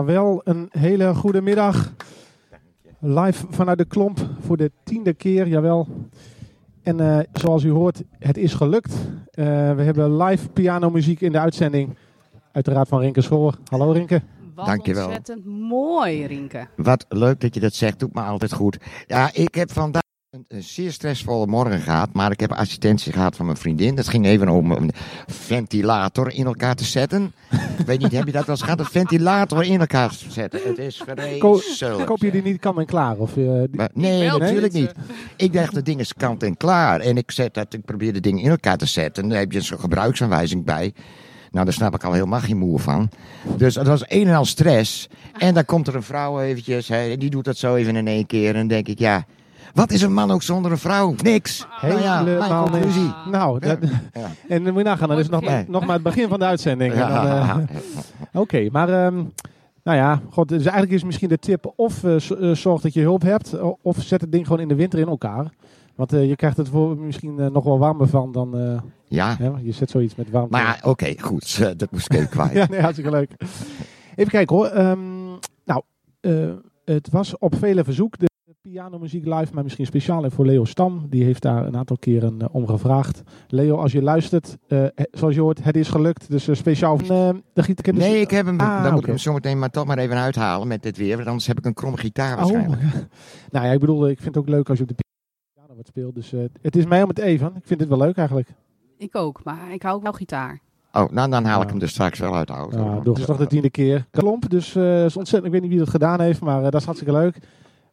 [0.00, 1.92] Jawel, een hele goede middag.
[2.98, 5.88] Live vanuit de klomp voor de tiende keer, jawel.
[6.82, 8.94] En eh, zoals u hoort, het is gelukt.
[9.30, 11.96] Eh, we hebben live pianomuziek in de uitzending.
[12.52, 13.54] Uiteraard van Rinke Schoor.
[13.64, 14.22] Hallo Rinke.
[14.54, 15.04] Wat Dankjewel.
[15.04, 16.66] ontzettend mooi, Rinke.
[16.76, 18.78] Wat leuk dat je dat zegt, doet me altijd goed.
[19.06, 23.36] Ja, ik heb vandaag een, een zeer stressvolle morgen gehad, maar ik heb assistentie gehad
[23.36, 23.94] van mijn vriendin.
[23.94, 24.90] Dat ging even om een
[25.26, 27.32] ventilator in elkaar te zetten.
[27.78, 28.78] ik weet niet, heb je dat wel eens gehad?
[28.80, 30.60] Een ventilator in elkaar te zetten.
[30.64, 32.06] Het is vreselijk.
[32.06, 33.16] Koop je die niet kan en klaar?
[33.16, 34.82] Of, die- Maar nee, natuurlijk niet.
[34.82, 34.94] niet.
[35.36, 37.00] Ik dacht, het ding is kant en klaar.
[37.00, 39.28] En ik, zet dat, ik probeer het ding in elkaar te zetten.
[39.28, 40.92] Daar heb je zo'n gebruiksaanwijzing bij.
[41.50, 43.08] Nou, daar snap ik al helemaal geen moe van.
[43.56, 45.08] Dus dat was een en al stress.
[45.38, 48.26] En dan komt er een vrouw eventjes, hè, die doet dat zo even in één
[48.26, 48.48] keer.
[48.48, 49.24] En dan denk ik, ja,
[49.74, 51.14] wat is een man ook zonder een vrouw?
[51.22, 51.66] Niks.
[51.82, 52.70] Nou ja, Helemaal niks.
[52.70, 53.12] conclusie.
[53.30, 53.78] Nou, dat,
[54.12, 54.30] Ja.
[54.48, 56.92] en dan moet je nagaan, dat is nog, nog maar het begin van de uitzending.
[56.92, 57.56] Eh.
[58.32, 59.14] Oké, maar ehm,
[59.84, 63.00] nou ja, god, dus eigenlijk is misschien de tip of eh, eh, zorg dat je
[63.00, 65.50] hulp hebt, of zet het ding gewoon in de winter in elkaar.
[65.94, 69.50] Want eh, je krijgt het voor misschien nog wel warmer van dan, eh, Ja, hè,
[69.62, 70.50] je zet zoiets met warmte.
[70.50, 71.58] maar ja, oké, goed.
[71.80, 72.52] Dat moest ik even kwijt.
[72.52, 73.30] Ja, nee, hartstikke leuk.
[74.14, 74.66] Even kijken hoor.
[74.66, 74.98] Ehm,
[75.64, 75.82] nou,
[76.20, 76.32] eh,
[76.84, 78.28] het was op vele verzoek de
[78.70, 81.06] pianomuziek live, maar misschien speciaal voor Leo Stam.
[81.08, 83.22] Die heeft daar een aantal keren eh, om gevraagd.
[83.48, 86.30] Leo, als je luistert, eh, zoals je hoort, het is gelukt.
[86.30, 87.94] Dus eh, speciaal van eh, de gitaar.
[87.94, 88.60] Nee, ik heb hem.
[88.60, 91.16] Ah, dan moet ik hem zometeen maar toch maar even uithalen met dit weer.
[91.16, 92.82] Want anders heb ik een kromme gitaar Oh, waarschijnlijk.
[93.50, 94.94] nou ja, ik bedoel, ik vind het ook leuk als je op de
[95.54, 96.14] piano wat speelt.
[96.14, 97.46] Dus eh, het is mij om het even.
[97.46, 98.48] Ik vind het wel leuk eigenlijk.
[98.98, 100.60] Ik ook, maar ik hou ook wel gitaar.
[100.92, 101.72] Oh, nou dan haal ik Ja.
[101.72, 102.78] hem er straks wel uit de auto.
[102.78, 104.06] Ja, toch de tiende keer.
[104.10, 105.44] Klomp, dus eh, is ontzettend.
[105.46, 107.38] Ik weet niet wie dat gedaan heeft, maar eh, dat is hartstikke leuk.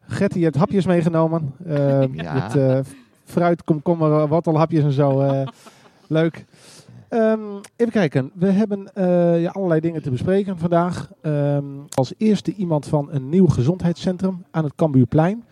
[0.08, 1.54] Gertie, je hebt hapjes meegenomen.
[1.66, 2.40] Eh, Ja.
[2.40, 5.20] Hebt eh, fruit, komkommer, wattelhapjes en zo.
[5.22, 5.48] eh,
[6.08, 6.46] leuk.
[7.10, 7.40] Ehm,
[7.76, 8.32] even kijken.
[8.34, 11.12] We hebben eh, ja, allerlei dingen te bespreken vandaag.
[11.22, 11.64] Ehm,
[11.94, 15.44] als eerste iemand van een nieuw gezondheidscentrum aan het Cambuurplein.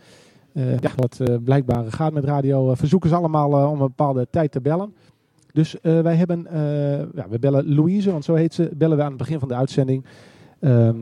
[0.54, 4.52] Eh, ja, wat eh, blijkbaar gaat met radio, verzoeken ze allemaal om een bepaalde tijd
[4.52, 4.94] te bellen.
[5.54, 9.04] Dus eh, wij hebben, eh, ja, we bellen Louise, want zo heet ze, bellen we
[9.04, 10.06] aan het begin van de uitzending.
[10.60, 10.96] Ehm,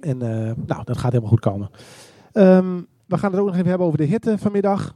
[0.00, 1.70] en eh, nou, dat gaat helemaal goed komen.
[2.32, 4.94] Ehm, we gaan het ook nog even hebben over de hitte vanmiddag.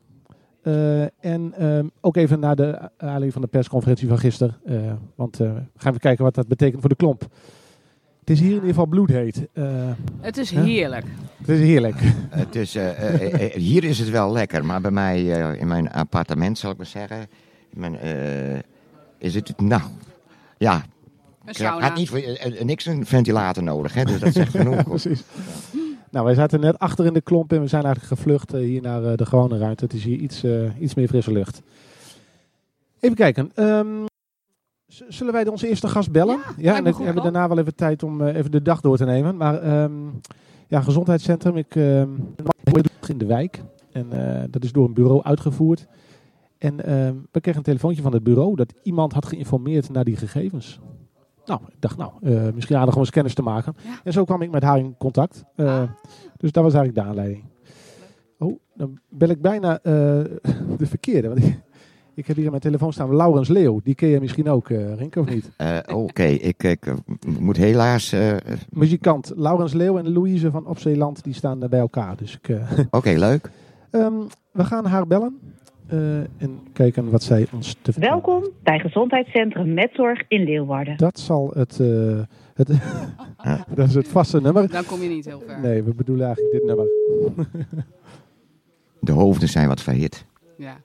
[0.63, 4.57] Eh, en ehm, ook even naar de aanleiding van de persconferentie van gisteren.
[4.65, 7.23] Eh, want eh, we gaan even kijken wat dat betekent voor de klomp.
[8.21, 9.49] Het is hier in ieder geval bloedheet.
[9.53, 9.65] Eh,
[10.21, 10.63] Het is Ja.
[10.63, 11.05] heerlijk.
[11.39, 11.97] het is heerlijk.
[12.31, 12.77] Het is,
[13.55, 16.87] hier is het wel lekker, maar bij mij eh, in mijn appartement, zal ik maar
[16.87, 17.19] zeggen,
[17.71, 18.59] in mijn, eh,
[19.19, 19.83] is het, nou,
[20.59, 20.83] ja,
[21.45, 21.87] Een sauna.
[21.89, 22.21] had niet voor
[22.63, 24.83] niks een ventilator nodig, hè, dus dat zegt genoeg.
[24.89, 25.23] Precies.
[26.15, 28.83] Nou, wij zaten net achter in de klomp en we zijn eigenlijk gevlucht eh, hier
[28.83, 29.85] naar eh, de gewone ruimte.
[29.85, 31.63] Het is hier iets, eh, iets meer frisse lucht.
[33.01, 33.51] Even kijken.
[33.55, 34.05] ehm,
[35.09, 36.39] zullen wij onze eerste gast bellen?
[36.57, 39.05] Ja, en dan hebben we daarna wel even tijd om even de dag door te
[39.05, 39.37] nemen.
[39.37, 39.93] Maar ehm,
[40.69, 41.57] ja, gezondheidscentrum.
[41.57, 42.11] Ik ehm,
[43.07, 43.63] in de wijk.
[43.93, 44.09] En
[44.51, 45.87] dat is door een bureau uitgevoerd.
[46.59, 50.17] En ehm, we kregen een telefoontje van het bureau dat iemand had geïnformeerd naar die
[50.17, 50.81] gegevens.
[51.47, 53.75] Nou, ik dacht, nou, eh, misschien aardig om eens kennis te maken.
[53.85, 54.01] Ja.
[54.05, 55.45] En zo kwam ik met haar in contact.
[55.57, 55.83] Eh, Ah.
[56.37, 57.45] Dus dat was eigenlijk de aanleiding.
[58.39, 59.93] Oh, dan bel ik bijna eh,
[60.79, 61.29] de verkeerde.
[61.29, 61.59] Want ik,
[62.15, 63.81] ik heb hier in mijn telefoon staan Laurens Leeuw.
[63.85, 65.51] Die ken je misschien ook, eh Rink, of niet?
[65.57, 66.93] Eh, Oké, ik, ik
[67.39, 68.41] moet helaas, eh, Oké,
[68.71, 72.17] Muzikant Laurens Leeuw en Louise van Opzeeland, die staan bij elkaar.
[72.17, 72.71] Dus ik, eh,
[73.19, 73.51] leuk.
[73.91, 74.13] ehm,
[74.51, 75.39] we gaan haar bellen
[75.87, 80.97] eh, en kijken wat zij ons te vertellen Welkom bij Gezondheidscentrum Metzorg in Leeuwarden.
[80.97, 82.21] Dat zal het, eh,
[82.55, 82.69] het
[83.77, 84.71] dat is het vaste nummer.
[84.71, 85.61] Dan kom je niet heel ver.
[85.61, 86.87] Nee, we bedoelen eigenlijk dit nummer.
[89.01, 90.25] De hoofden zijn wat verhit.
[90.57, 90.77] Ja.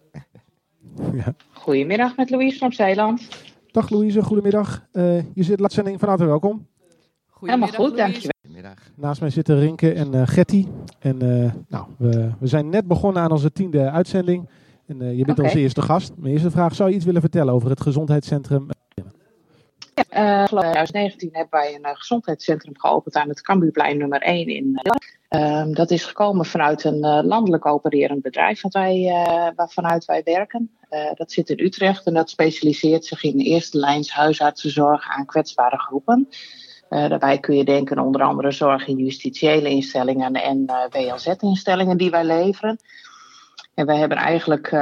[1.13, 1.34] ja.
[1.52, 3.28] Goedemiddag met Louise van Zeeland.
[3.72, 4.86] Dag Louise, goedemiddag.
[4.92, 6.52] Eh, je zit latzending van harte welkom.
[6.52, 8.04] Helemaal Goedemiddag, goed, Louise.
[8.04, 8.31] dankjewel.
[8.42, 8.92] Goedemiddag.
[8.95, 10.66] Naast mij zitten Rinke en eh Getty.
[11.00, 14.50] En eh, nou, we, we zijn net begonnen aan onze tiende uitzending.
[14.90, 16.12] En eh, je bent onze eerste gast.
[16.18, 18.68] Mijn eerste vraag, zou je iets willen vertellen over het gezondheidscentrum?
[20.10, 24.80] Eh, in 2019 hebben wij een eh, gezondheidscentrum geopend aan het Cambuurplein nummer 1 in.
[24.82, 24.92] eh,
[25.30, 29.14] Ehm, dat is gekomen vanuit een landelijk opererend bedrijf wat wij,
[29.56, 30.72] waarvanuit wij werken.
[31.14, 36.28] Dat zit in Utrecht en dat specialiseert zich in eerste lijns huisartsenzorg aan kwetsbare groepen.
[36.90, 42.80] daarbij kun je denken onder andere zorg in justitiële instellingen en WLZ-instellingen die wij leveren.
[43.80, 44.80] En wij hebben eigenlijk uh,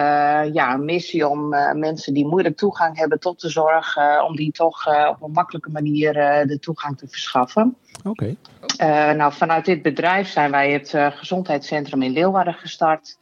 [0.54, 4.36] ja, een missie om uh, mensen die moeilijk toegang hebben tot de zorg, uh, om
[4.36, 6.14] die toch op een makkelijke manier
[6.48, 7.76] de toegang te verschaffen.
[8.04, 8.36] Oké.
[8.78, 9.16] Okay.
[9.16, 13.18] nou, vanuit dit bedrijf zijn wij het gezondheidscentrum in Leeuwarden gestart.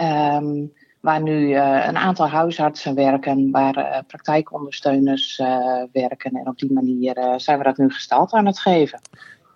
[0.00, 5.36] Um, waar nu een aantal huisartsen werken, waar praktijkondersteuners
[5.92, 6.32] werken.
[6.32, 9.00] En op die manier zijn we dat nu gestald aan het geven.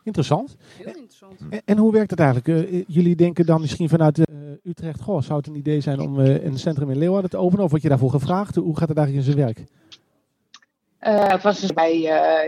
[0.03, 0.57] Interessant.
[0.77, 1.41] Heel interessant.
[1.51, 2.49] En, en, hoe werkt het eigenlijk?
[2.49, 4.25] Uh, jullie denken dan misschien vanuit uh,
[4.65, 7.65] Utrecht, goh, zou het een idee zijn om uh, een centrum in Leeuwarden te openen?
[7.65, 8.55] Of word je daarvoor gevraagd?
[8.55, 9.65] Hoe gaat het eigenlijk in zijn werk?
[11.33, 12.01] het was dus bij,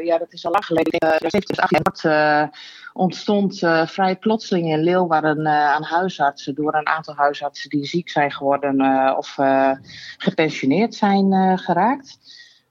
[0.04, 2.58] ja, dat is al lang geleden, uh, 70, 8 jaar,
[2.92, 8.80] ontstond vrij plotseling in Leeuwarden aan huisartsen door een aantal huisartsen die ziek zijn geworden
[9.16, 9.36] of
[10.16, 12.18] gepensioneerd zijn geraakt.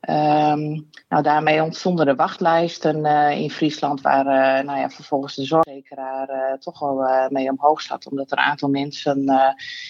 [0.09, 5.43] Um, nou, daarmee ontstonden de wachtlijsten uh, in Friesland, waar uh, nou ja, vervolgens de
[5.43, 8.07] zorgverzekeraar uh, toch wel mee omhoog zat.
[8.07, 9.23] Omdat er een aantal mensen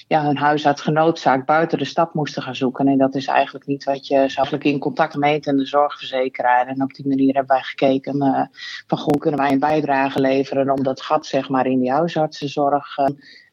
[0.07, 2.87] ja, hun huisarts genoodzaakt buiten de stad moesten gaan zoeken.
[2.87, 6.67] En dat is eigenlijk niet wat je zou eigenlijk in contact met de zorgverzekeraar.
[6.67, 8.49] En op die manier hebben wij gekeken
[8.87, 12.97] van hoe kunnen wij een bijdrage leveren om dat gat zeg maar, in die huisartsenzorg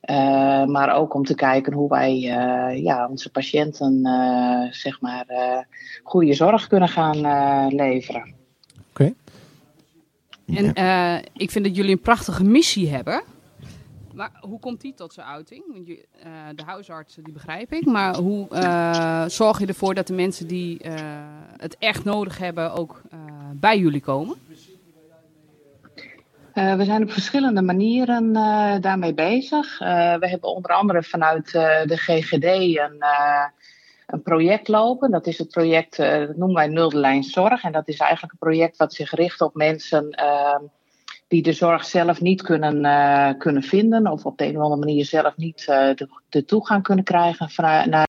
[0.03, 5.27] uh, maar ook om te kijken hoe wij uh, ja, onze patiënten uh, zeg maar,
[6.03, 7.21] goede zorg kunnen gaan
[7.75, 8.35] leveren.
[8.91, 9.15] Oké.
[10.47, 10.75] Okay.
[10.75, 13.23] En ik vind dat jullie een prachtige missie hebben.
[14.15, 15.65] Maar hoe komt die tot zijn uiting?
[15.73, 16.05] Want je,
[16.55, 17.85] de huisartsen, die begrijp ik.
[17.85, 18.47] Maar hoe
[19.29, 20.81] zorg je ervoor dat de mensen die
[21.57, 23.03] het echt nodig hebben ook
[23.53, 24.37] bij jullie komen?
[26.59, 29.81] Uh, we zijn op verschillende manieren uh, daarmee bezig.
[29.81, 33.05] Uh, we hebben onder andere vanuit de GGD een,
[34.07, 35.11] een, project lopen.
[35.11, 37.63] Dat is het project, dat noemen wij Nulde Lijn Zorg.
[37.63, 40.63] En dat is eigenlijk een project wat zich richt op mensen ehm,
[41.29, 44.07] die de zorg zelf niet kunnen, kunnen vinden.
[44.07, 47.51] Of op de een of andere manier zelf niet de, de, toegang kunnen krijgen
[47.91, 48.08] naar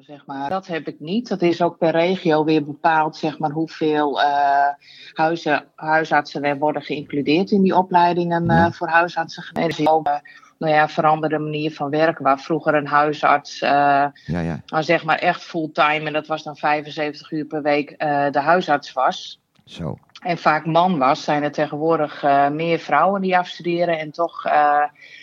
[0.00, 0.50] zeg maar.
[0.50, 1.28] Dat heb ik niet.
[1.28, 4.68] Dat is ook per regio weer bepaald, zeg maar, hoeveel uh,
[5.12, 9.44] huizen, huisartsen er worden geïncludeerd in die opleidingen uh, voor huisartsen.
[9.52, 10.14] En ook, uh,
[10.58, 14.62] nou ja, veranderde manier van werken, waar vroeger een huisarts, ja, ja.
[14.66, 17.98] Nou, zeg maar echt fulltime, en dat was dan 75 uur per week,
[18.30, 19.40] de huisarts was.
[19.64, 19.98] Zo.
[20.22, 22.22] En vaak man was, zijn er tegenwoordig
[22.52, 24.42] meer vrouwen die afstuderen en toch,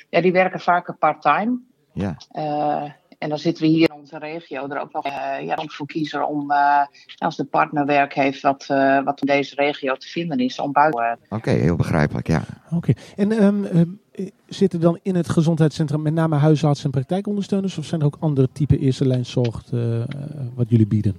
[0.09, 1.59] ja, die werken vaker part-time.
[1.93, 2.17] Ja.
[3.21, 6.27] En dan zitten we hier in onze regio er ook nog uh, ja, voor kiezen
[6.27, 6.85] om, uh,
[7.17, 10.71] als de partner werk heeft wat, uh, wat in deze regio te vinden is, om
[10.71, 11.17] buiten.
[11.23, 12.43] Oké, okay, heel begrijpelijk, ja.
[12.65, 12.95] Oké, okay.
[13.15, 13.99] en um,
[14.45, 18.49] zitten dan in het gezondheidscentrum met name huisartsen en praktijkondersteuners, of zijn er ook andere
[18.53, 19.63] type eerste lijnzorg
[20.55, 21.15] wat jullie bieden?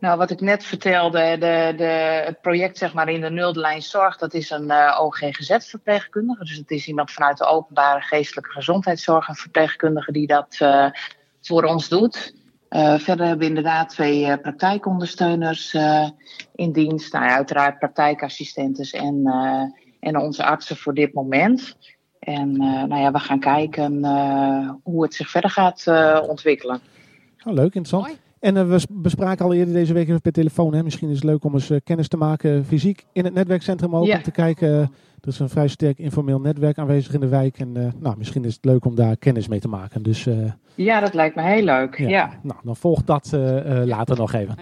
[0.00, 3.82] Nou, wat ik net vertelde, de, de, het project zeg maar in de nulde lijn
[3.82, 6.44] zorg, dat is een uh, OGGZ-verpleegkundige.
[6.44, 10.86] Dus het is iemand vanuit de openbare geestelijke gezondheidszorg, een verpleegkundige die dat uh,
[11.40, 12.34] voor ons doet.
[12.70, 15.74] Uh, verder hebben we inderdaad twee praktijkondersteuners
[16.54, 17.12] in dienst.
[17.12, 19.22] Nou, ja, uiteraard praktijkassistentes en,
[20.00, 21.76] en onze artsen voor dit moment.
[22.18, 22.52] En
[22.88, 24.04] nou ja, we gaan kijken
[24.82, 25.86] hoe het zich verder gaat
[26.28, 26.80] ontwikkelen.
[27.44, 28.27] Oh, leuk, interessant.
[28.40, 30.74] En uh, we bespraken al eerder deze week even per telefoon.
[30.74, 30.82] Hè.
[30.82, 34.06] Misschien is het leuk om eens uh, kennis te maken fysiek in het netwerkcentrum ook.
[34.06, 34.16] Ja.
[34.16, 34.68] Om te kijken.
[34.68, 34.80] Uh,
[35.20, 37.58] er is een vrij sterk informeel netwerk aanwezig in de wijk.
[37.58, 40.02] En nou, misschien is het leuk om daar kennis mee te maken.
[40.02, 40.28] Dus,
[40.74, 41.98] ja, dat lijkt me heel leuk.
[41.98, 42.08] Ja.
[42.08, 42.30] ja.
[42.42, 43.30] Nou, dan volgt dat
[43.84, 44.54] later nog even.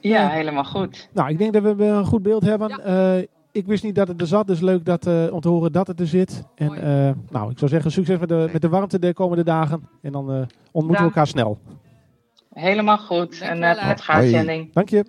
[0.00, 1.08] Ja, helemaal goed.
[1.12, 2.80] Nou, ik denk dat we een goed beeld hebben.
[2.84, 3.24] Ja.
[3.52, 6.00] ik wist niet dat het er zat, dus leuk dat, om te horen dat het
[6.00, 6.44] er zit.
[6.54, 6.72] En
[7.30, 9.88] nou, ik zou zeggen, succes met de, met de warmte de komende dagen.
[10.02, 11.58] En dan ontmoeten we elkaar snel.
[12.58, 13.40] Helemaal goed.
[13.40, 14.72] En uh, prettige uitzending.
[14.72, 15.04] Dank je.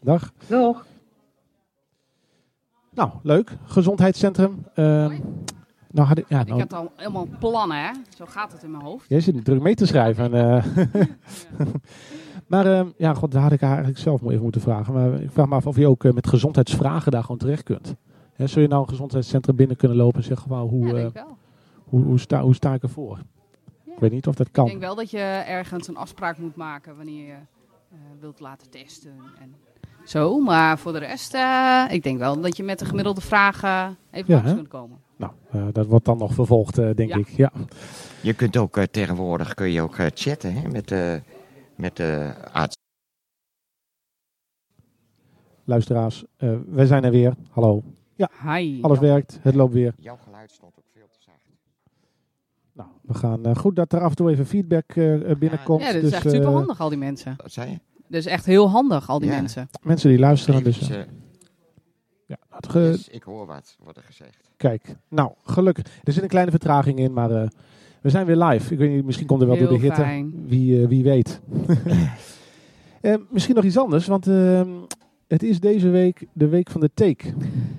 [0.00, 0.32] Dag.
[0.46, 0.86] Doeg.
[2.94, 3.56] Nou, leuk.
[3.64, 4.64] Gezondheidscentrum.
[4.74, 4.84] Uh,
[5.90, 7.90] nou, had ik, ja, nou, ik had al helemaal plannen, hè?
[8.16, 9.08] Zo gaat het in mijn hoofd.
[9.08, 10.34] Jij zit druk mee te schrijven.
[10.34, 10.64] Uh,
[12.46, 14.94] maar uh, ja, god, daar had ik eigenlijk zelf even moeten vragen.
[14.94, 17.94] Maar ik vraag me af of je ook uh, met gezondheidsvragen daar gewoon terecht kunt.
[18.32, 21.26] Hè, zul je nou een gezondheidscentrum binnen kunnen lopen en zeggen, wow, hoe, ja,
[21.84, 23.18] hoe, hoe, sta, hoe sta ik ervoor?
[24.00, 24.64] Ik weet niet of dat kan.
[24.64, 28.70] Ik denk wel dat je ergens een afspraak moet maken wanneer je uh, wilt laten
[28.70, 29.54] testen en
[30.04, 30.38] zo.
[30.38, 34.34] Maar voor de rest, uh, ik denk wel dat je met de gemiddelde vragen even
[34.34, 34.98] ja, langs kunt komen.
[35.16, 37.16] Nou, uh, dat wordt dan nog vervolgd, denk ja.
[37.16, 37.28] ik.
[37.28, 37.52] Ja.
[38.22, 41.22] Je kunt ook tegenwoordig kun je ook chatten hè, met, de,
[41.76, 42.76] met de arts.
[45.64, 46.24] Luisteraars,
[46.66, 47.34] wij zijn er weer.
[47.50, 47.82] Hallo.
[48.16, 48.82] Hi.
[48.82, 49.94] Alles werkt, het loopt weer.
[49.98, 51.49] Jouw geluid stond ook veel te zacht.
[52.80, 55.80] Nou, we gaan eh, goed dat er af en toe even feedback eh, binnenkomt.
[55.82, 57.34] Ja, dat is dus, echt eh, super handig, al die mensen.
[57.36, 57.78] Wat zei je?
[58.08, 59.36] Dat is echt heel handig, al die Ja.
[59.36, 59.68] mensen.
[59.82, 60.64] mensen die luisteren.
[60.64, 61.06] Dus, eh, eh,
[62.26, 64.50] ja, het ge- yes, ik hoor wat, wordt er gezegd.
[64.56, 65.84] Kijk, nou, gelukkig.
[66.04, 67.48] Er zit een kleine vertraging in, maar eh,
[68.02, 68.72] we zijn weer live.
[68.72, 70.00] Ik weet niet, misschien komt er wel door de hitte.
[70.00, 70.32] fijn.
[70.46, 71.40] Wie, eh, wie weet.
[73.00, 74.68] Eh, misschien nog iets anders, want ehm,
[75.28, 77.32] het is deze week de week van de take.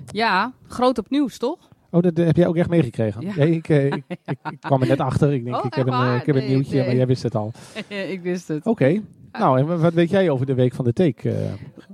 [0.06, 1.68] Ja, groot op nieuws, toch?
[1.94, 3.22] Oh, dat heb jij ook echt meegekregen?
[3.22, 3.32] Ja.
[3.36, 5.32] Nee, ik, eh, ik, ik, ik kwam er net achter.
[5.32, 6.86] Ik denk, Oh, ik, heb een, eh, ik heb een nieuwtje, nee.
[6.86, 7.52] maar jij wist het al.
[8.14, 8.66] ik wist het.
[8.66, 9.02] Oké.
[9.32, 11.34] Nou, en wat weet jij over de week van de take?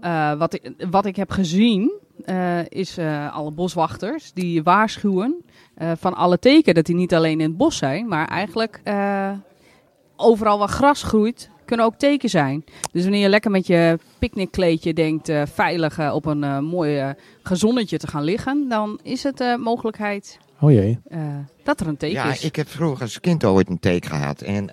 [0.00, 0.32] eh?
[0.38, 1.92] Wat, ik, wat ik heb gezien
[2.68, 2.98] is
[3.32, 5.44] alle boswachters die waarschuwen
[5.96, 8.80] van alle teken dat die niet alleen in het bos zijn, maar eigenlijk
[10.16, 12.64] overal waar gras groeit kunnen ook teken zijn.
[12.92, 17.14] Dus wanneer je lekker met je picknickkleedje denkt eh, veilig eh, op een eh, mooi
[17.42, 20.98] gezonnetje te gaan liggen, dan is het mogelijkheid oh jee.
[21.08, 21.20] eh,
[21.64, 22.44] dat er een teken Ja, is.
[22.44, 24.40] ik heb vroeger als kind ooit een teken gehad.
[24.42, 24.68] En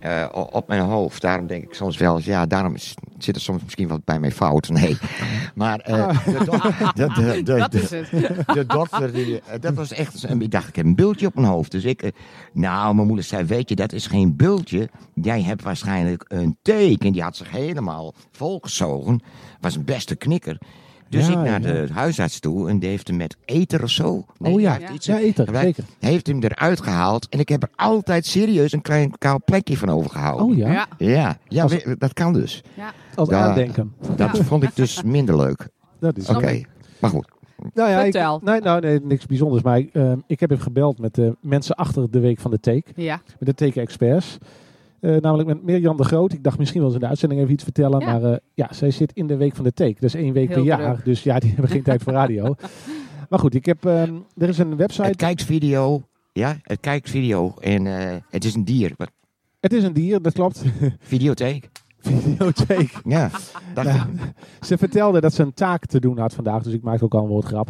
[0.00, 1.20] eh, op mijn hoofd.
[1.20, 2.74] Daarom denk ik soms wel eens, ja, daarom
[3.18, 4.68] zit er soms misschien wat bij mij fout.
[4.78, 4.98] Nee.
[5.54, 6.58] Maar eh, de, do-
[6.94, 8.10] de, de, de, dat is het.
[8.56, 11.34] de dokter, die, eh, dat was echt, een- ik dacht, ik heb een bultje op
[11.34, 11.70] mijn hoofd.
[11.70, 12.12] Dus ik,
[12.52, 14.88] nou, mijn moeder zei, weet je, dat is geen bultje.
[15.14, 17.12] Jij hebt waarschijnlijk een teken.
[17.12, 19.20] Die had zich helemaal volgezogen.
[19.60, 20.58] Was een beste knikker.
[21.08, 21.72] Dus Ja, ik naar ja.
[21.72, 24.24] de huisarts toe en die heeft hem met eter of zo.
[24.38, 25.76] Nee, oh ja, iets- ja eten, gebruikt.
[25.76, 25.92] zeker.
[26.00, 29.76] hij heeft hem eruit gehaald en ik heb er altijd serieus een klein kaal plekje
[29.76, 30.46] van overgehouden.
[30.46, 32.62] Oh ja, Ja, Ja, ja Als- dat kan dus.
[33.14, 33.40] als Ja.
[33.48, 33.92] aandenken.
[34.16, 34.42] Dat Ja.
[34.44, 35.68] vond ik dus minder leuk.
[36.00, 36.60] Dat is Oké,
[37.00, 37.28] maar goed.
[37.74, 39.62] Nou ja, ik, nee, nou, nee, niks bijzonders.
[39.62, 42.60] Maar ik, eh, ik heb even gebeld met de mensen achter de week van de
[42.60, 42.82] take.
[42.94, 43.20] ja.
[43.38, 44.38] Met de teken-experts.
[45.00, 46.32] Eh, namelijk met Mirjam de Groot.
[46.32, 48.00] Ik dacht misschien wel eens in de uitzending even iets vertellen.
[48.00, 48.06] Ja.
[48.12, 49.94] Maar eh, ja, zij zit in de week van de take.
[49.94, 50.92] Dat is één week Heel per jaar.
[50.92, 51.04] druk.
[51.04, 52.54] Dus ja, die hebben geen tijd voor radio.
[53.28, 55.16] Maar goed, ik heb, ehm, er is een Het website.
[55.16, 56.02] kijkt video.
[56.32, 58.92] Ja, het kijkt video en eh, het is een dier.
[58.96, 59.10] Wat-
[59.60, 60.64] Het is een dier, dat klopt.
[61.00, 61.68] Videotheek.
[62.00, 62.92] Videotheek.
[63.14, 63.30] Ja.
[64.60, 67.22] Ze vertelde dat ze een taak te doen had vandaag, dus ik maak ook al
[67.22, 67.68] een woordgrap.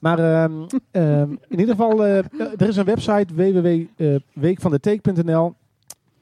[0.00, 0.52] Maar ehm,
[0.90, 2.16] ehm, in ieder geval, eh,
[2.56, 5.54] er is een website www.weekvandeteek.nl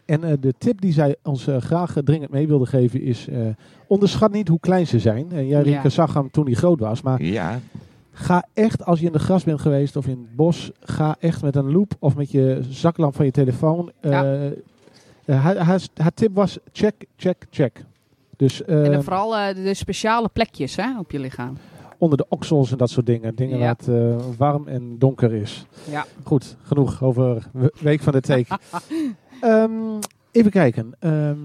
[0.04, 3.38] en eh, de tip die zij ons eh, graag dringend mee wilde geven is, eh,
[3.86, 5.26] onderschat niet hoe klein ze zijn.
[5.32, 5.88] En jij, Rieke, Ja.
[5.88, 7.60] zag hem toen hij groot was, maar Ja,
[8.12, 11.42] ga echt, als je in de gras bent geweest of in het bos, ga echt
[11.42, 13.92] met een loop of met je zaklamp van je telefoon.
[14.00, 14.24] eh, Ja.
[15.24, 17.84] eh, haar, haar, haar tip was check, check, check.
[18.36, 21.56] Dus, En eh, dan vooral de speciale plekjes hè, op je lichaam.
[21.98, 23.34] onder de oksels en dat soort dingen.
[23.34, 23.64] Dingen Ja.
[23.64, 25.66] waar het eh, warm en donker is.
[25.90, 26.04] Ja.
[26.22, 28.58] Goed, genoeg over we- Week van de Take.
[29.42, 29.98] Ehm,
[30.30, 30.92] even kijken.
[30.98, 31.36] Ehm,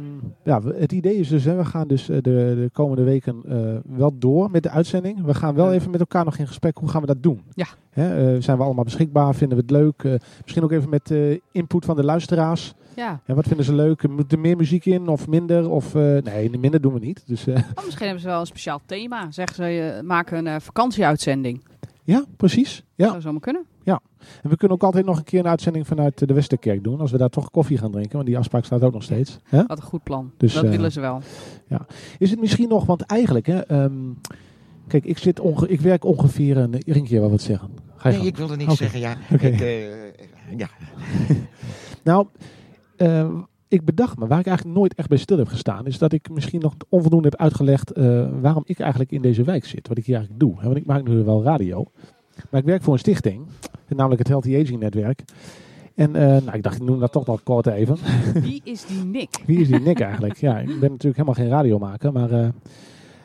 [0.44, 3.98] ja, het idee is dus, hè, we gaan dus eh, de, de komende weken eh,
[3.98, 5.24] wel door met de uitzending.
[5.26, 6.78] We gaan wel even met elkaar nog in gesprek.
[6.78, 7.42] Hoe gaan we dat doen?
[7.54, 7.66] Ja.
[7.90, 9.36] Hè, eh, zijn we allemaal beschikbaar?
[9.36, 10.20] Vinden we het leuk?
[10.42, 11.14] Misschien ook even met
[11.52, 12.74] input van de luisteraars.
[12.96, 13.20] Ja.
[13.26, 14.08] Ja, wat vinden ze leuk?
[14.08, 15.70] Moet er meer muziek in of minder?
[15.70, 17.24] Of, nee, minder doen we niet.
[17.28, 19.32] Dus, Oh, misschien hebben ze wel een speciaal thema.
[19.32, 21.64] Zeggen ze, maken een eh, vakantieuitzending.
[22.04, 22.84] ja, precies.
[22.96, 23.08] Ja.
[23.10, 23.66] Zou zomaar kunnen.
[23.96, 27.00] En we kunnen ook altijd nog een keer een uitzending vanuit de Westerkerk doen.
[27.00, 28.14] Als we daar toch koffie gaan drinken.
[28.14, 29.40] Want die afspraak staat ook nog steeds.
[29.44, 29.66] Hè?
[29.66, 30.32] Wat een goed plan.
[30.38, 31.22] Dus, dat eh, willen ze wel.
[32.18, 33.94] Is het misschien nog, want eigenlijk, hè, ehm,
[34.88, 36.72] kijk, ik, zit onge ik werk ongeveer een.
[36.86, 37.70] Rinkje, jij wel wat zeggen?
[37.96, 38.78] Ga je nee, ik wilde niks Oké.
[38.78, 39.00] zeggen.
[39.00, 39.48] Ja, Oké.
[39.48, 40.70] ik, eh, ja.
[42.04, 42.28] Nou,
[42.96, 43.30] eh,
[43.68, 46.30] ik bedacht me, waar ik eigenlijk nooit echt bij stil heb gestaan, is dat ik
[46.30, 49.88] misschien nog onvoldoende heb uitgelegd eh, waarom ik eigenlijk in deze wijk zit.
[49.88, 50.60] Wat ik hier eigenlijk doe.
[50.60, 51.86] Hè, Want ik maak nu wel radio.
[52.50, 53.46] Maar ik werk voor een stichting,
[53.88, 55.24] namelijk het Healthy Aging Netwerk.
[55.96, 57.98] En eh, nou, ik dacht, ik noem dat toch nog kort even.
[58.42, 59.30] Wie is die Nick?
[59.46, 60.38] Wie is die Nick eigenlijk?
[60.38, 62.38] Ja, ik ben natuurlijk helemaal geen radiomaker, maar eh,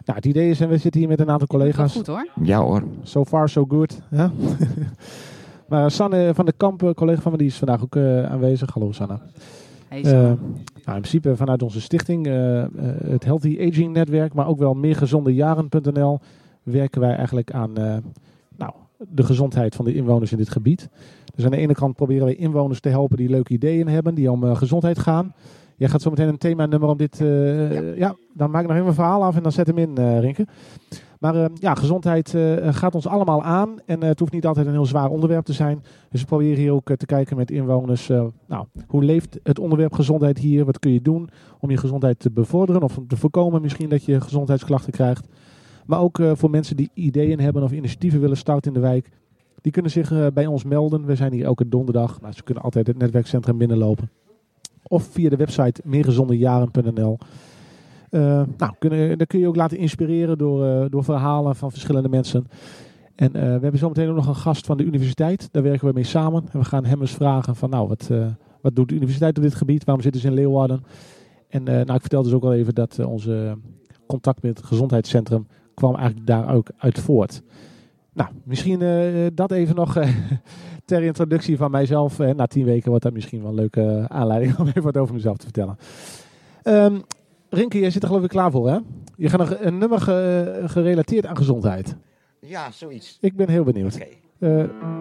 [0.04, 1.92] nou, het idee is, en we zitten hier met een aantal Wel collega's.
[1.92, 2.28] goed hoor.
[2.42, 2.82] ja hoor.
[3.02, 4.00] So far, so good.
[4.10, 4.32] Ja?
[5.68, 8.74] maar Sanne van de Kamp, collega van me, die is vandaag ook eh, aanwezig.
[8.74, 9.18] Hallo Sanne.
[9.88, 12.68] Hey, Eh, nou, in principe vanuit onze stichting, eh, eh,
[13.04, 16.20] het Healthy Aging Netwerk, maar ook wel meergezondejaren.nl,
[16.62, 17.96] werken wij eigenlijk aan eh,
[19.08, 20.88] de gezondheid van de inwoners in dit gebied.
[21.34, 24.30] Dus aan de ene kant proberen wij inwoners te helpen die leuke ideeën hebben, die
[24.30, 25.34] om eh, gezondheid gaan.
[25.76, 27.20] Jij gaat zo meteen een thema-nummer om dit.
[27.20, 28.16] eh, ja.
[28.34, 30.46] dan maak ik nog even een verhaal af en dan zet hem in, eh Rinke.
[31.18, 32.36] Maar eh, ja, gezondheid
[32.70, 33.80] gaat ons allemaal aan.
[33.86, 35.82] En het hoeft niet altijd een heel zwaar onderwerp te zijn.
[36.10, 38.08] Dus we proberen hier ook te kijken met inwoners.
[38.46, 40.64] nou, hoe leeft het onderwerp gezondheid hier?
[40.64, 41.28] Wat kun je doen
[41.60, 45.26] om je gezondheid te bevorderen of om te voorkomen misschien dat je gezondheidsklachten krijgt?
[45.92, 49.08] Maar ook eh, voor mensen die ideeën hebben of initiatieven willen starten in de wijk.
[49.60, 51.06] Die kunnen zich eh, bij ons melden.
[51.06, 52.20] We zijn hier elke donderdag.
[52.20, 54.10] Nou, ze kunnen altijd het netwerkcentrum binnenlopen.
[54.82, 57.18] Of via de website meergezondejaren.nl.
[58.10, 58.20] Eh,
[58.56, 62.46] nou, daar kun je ook laten inspireren door, door verhalen van verschillende mensen.
[63.14, 65.48] En we hebben zometeen ook nog een gast van de universiteit.
[65.50, 66.44] Daar werken we mee samen.
[66.52, 68.10] En we gaan hem eens vragen van nou, wat,
[68.60, 69.84] wat doet de universiteit op dit gebied?
[69.84, 70.84] Waarom zitten ze in Leeuwarden?
[71.48, 73.56] En nou, ik vertelde dus ook al even dat onze
[74.06, 77.42] contact met het gezondheidscentrum kwam eigenlijk daar ook uit voort.
[78.12, 80.08] Nou, misschien eh, dat even nog eh,
[80.84, 82.20] ter introductie van mijzelf.
[82.20, 85.14] Eh, na tien weken wordt dat misschien wel een leuke aanleiding om even wat over
[85.14, 85.76] mezelf te vertellen.
[86.62, 86.98] Ehm
[87.48, 88.78] Rinke, jij zit er geloof ik klaar voor hè?
[89.16, 91.96] Je gaat nog een nummer ge- gerelateerd aan gezondheid.
[92.40, 93.18] Ja, zoiets.
[93.20, 93.98] Ik ben heel benieuwd.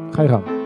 [0.10, 0.61] Ga je gang.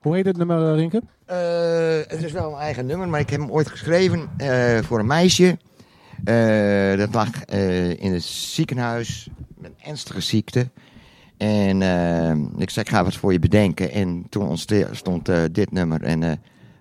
[0.00, 1.02] Hoe heet het nummer, eh, Rinke?
[1.24, 4.98] Eh, het is wel een eigen nummer, maar ik heb hem ooit geschreven eh, voor
[4.98, 5.58] een meisje.
[6.96, 7.44] Dat lag
[7.96, 9.28] in het ziekenhuis
[9.58, 10.68] met een ernstige ziekte.
[11.36, 11.76] En
[12.58, 13.90] ik zei, ik ga wat voor je bedenken.
[13.90, 16.02] En toen ontstond dit nummer.
[16.02, 16.20] En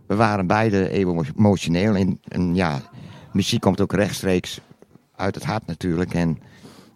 [0.08, 1.95] we waren beide even emotioneel.
[2.28, 2.82] En, ja,
[3.34, 4.62] muziek komt ook rechtstreeks
[5.15, 6.13] uit het hart natuurlijk.
[6.13, 6.39] En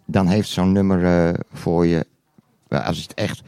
[0.06, 2.06] dan heeft zo'n nummer voor je,
[2.68, 3.42] als het echt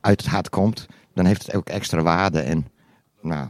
[0.00, 2.38] uit het hart komt, dan heeft het ook extra waarde.
[2.40, 2.66] En
[3.20, 3.44] nou,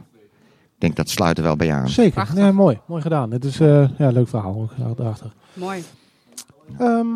[0.63, 1.89] ik denk dat sluit er wel bij aan.
[1.89, 2.29] Zeker.
[2.35, 2.79] Nee, mooi.
[2.87, 3.31] Mooi gedaan.
[3.31, 5.33] Het is eh, ja, een leuk verhaal ook daarachter.
[5.53, 5.83] Mooi.
[6.79, 7.07] Ehm,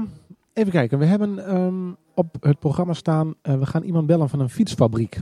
[0.53, 0.99] even kijken.
[0.99, 3.33] We hebben ehm, op het programma staan.
[3.41, 5.19] eh, we gaan iemand bellen van een fietsfabriek.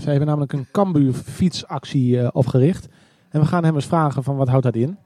[0.00, 2.88] Ze hebben namelijk een Cambuur fietsactie eh, opgericht.
[3.30, 4.96] En we gaan hem eens vragen van wat houdt dat in.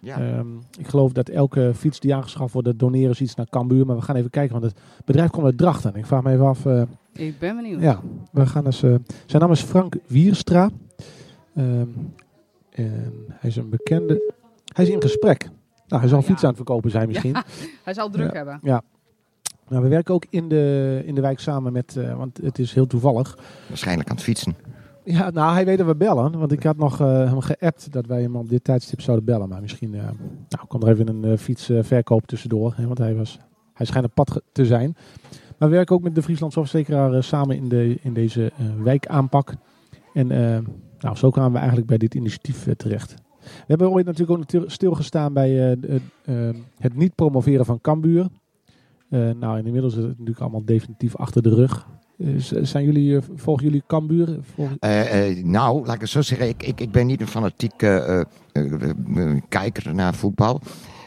[0.00, 0.20] Ja.
[0.20, 0.46] Ehm,
[0.78, 3.86] ik geloof dat elke fiets die aangeschaft wordt, dat doneren ze iets naar Cambuur.
[3.86, 5.94] Maar we gaan even kijken, want het bedrijf komt uit Drachten.
[5.94, 6.66] Ik vraag me even af.
[6.66, 6.82] eh,
[7.16, 7.80] Ik ben benieuwd.
[7.80, 8.00] ja,
[8.32, 8.82] we gaan eens.
[8.82, 8.94] eh,
[9.26, 10.70] zijn naam is Frank Wierstra.
[11.54, 11.86] Ehm,
[12.70, 14.32] en hij is een bekende.
[14.74, 15.48] Hij is in gesprek.
[15.88, 16.24] Nou, hij zal Ja.
[16.24, 17.36] fiets aan het verkopen zijn misschien.
[17.84, 18.36] Hij zal druk Ja.
[18.36, 18.60] hebben.
[19.68, 22.72] Nou, we werken ook in de, in de wijk samen met, eh, want het is
[22.74, 23.38] heel toevallig.
[23.68, 24.54] Waarschijnlijk aan het fietsen.
[25.04, 28.06] Ja, nou, hij weet dat we bellen, want ik had nog eh, hem geappt dat
[28.06, 29.48] wij hem op dit tijdstip zouden bellen.
[29.48, 30.00] Maar misschien eh,
[30.48, 33.38] nou, kwam er even een uh, fietsverkoop tussendoor, hè, want hij, was,
[33.74, 34.96] hij schijnt op pad te zijn.
[35.58, 38.66] Maar we werken ook met de Frieslandse Verzekeraar eh, samen in, de, in deze eh,
[38.82, 39.54] wijkaanpak.
[40.12, 40.58] En eh,
[40.98, 43.14] nou, zo kwamen we eigenlijk bij dit initiatief terecht.
[43.40, 45.50] We hebben ooit natuurlijk ook stilgestaan bij
[46.78, 48.26] het niet promoveren van Cambuur.
[49.08, 51.86] Nou, en inmiddels is het natuurlijk allemaal definitief achter de rug.
[52.62, 53.82] Zijn jullie, volgen jullie
[54.80, 56.48] eh, nou, laat ik het zo zeggen.
[56.48, 58.26] Ik, ik, ik ben niet een fanatieke
[59.48, 60.60] kijker naar voetbal.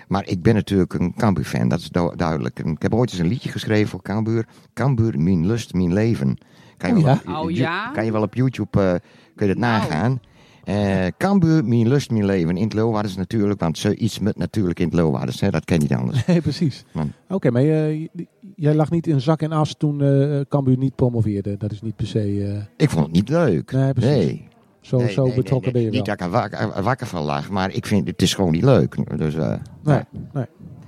[0.09, 2.59] Maar ik ben natuurlijk een Cambuur-fan, dat is du- duidelijk.
[2.59, 4.47] En ik heb ooit eens een liedje geschreven voor Cambuur.
[4.73, 6.37] Cambuur, mijn lust, mijn leven.
[6.77, 7.91] Kan je, Oh wel, op, Oh ja?
[7.91, 8.93] kan je wel op YouTube eh,
[9.35, 9.81] kun je dat Nou.
[9.89, 10.19] nagaan.
[10.63, 12.57] Eh Cambuur, mijn lust, mijn leven.
[12.57, 15.39] In het Leeuwarders natuurlijk, want zoiets moet natuurlijk in het Leeuwarders.
[15.41, 16.25] Hè, dat ken je niet anders.
[16.27, 16.85] Nee, precies.
[17.29, 18.07] Oké, maar eh,
[18.55, 21.57] jij lag niet in zak en as toen eh Cambuur niet promoveerde.
[21.57, 22.19] Dat is niet per se...
[22.53, 23.71] eh, Ik vond het niet leuk.
[23.71, 24.15] nee, precies.
[24.25, 24.47] Nee.
[24.81, 26.15] Zo, Nee, zo nee, betrokken nee, ben je Niet wel.
[26.15, 28.63] dat ik er wakker, er wakker van lag, maar ik vind het is gewoon niet
[28.63, 29.17] leuk.
[29.17, 30.01] Dus eh, Nee,
[30.33, 30.45] nee.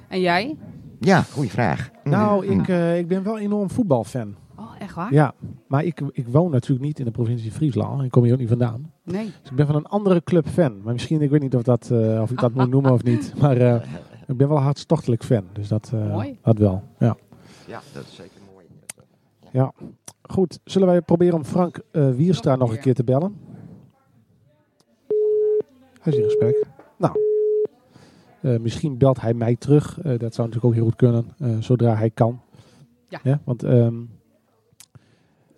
[0.07, 0.57] En jij?
[0.99, 1.89] ja, goede vraag.
[2.03, 2.59] Nou, Mm.
[2.59, 4.35] ik, eh, ik ben wel enorm voetbalfan.
[4.57, 5.13] Oh, echt waar?
[5.13, 5.33] Ja,
[5.67, 8.03] maar ik, ik woon natuurlijk niet in de provincie Friesland.
[8.03, 8.91] Ik kom hier ook niet vandaan.
[9.03, 9.25] Nee.
[9.41, 10.81] Dus ik ben van een andere club fan.
[10.83, 13.33] Maar misschien, ik weet niet of, dat, eh, of ik dat moet noemen of niet.
[13.39, 13.75] Maar eh,
[14.27, 15.43] ik ben wel een hartstochtelijk fan.
[15.53, 16.37] Dus dat, eh, Mooi.
[16.41, 16.83] dat wel.
[16.99, 17.17] Ja.
[17.67, 19.69] Ja, dat is zeker mooi.
[20.21, 23.35] Goed, zullen wij proberen om Frank eh, Wierstra nog een keer te bellen?
[26.01, 26.65] Hij is in gesprek.
[26.97, 27.17] Nou,
[28.41, 29.99] eh, misschien belt hij mij terug.
[29.99, 32.41] Eh, dat zou natuurlijk ook heel goed kunnen, eh, zodra hij kan.
[33.23, 33.41] Ja.
[33.43, 33.95] want, ehm,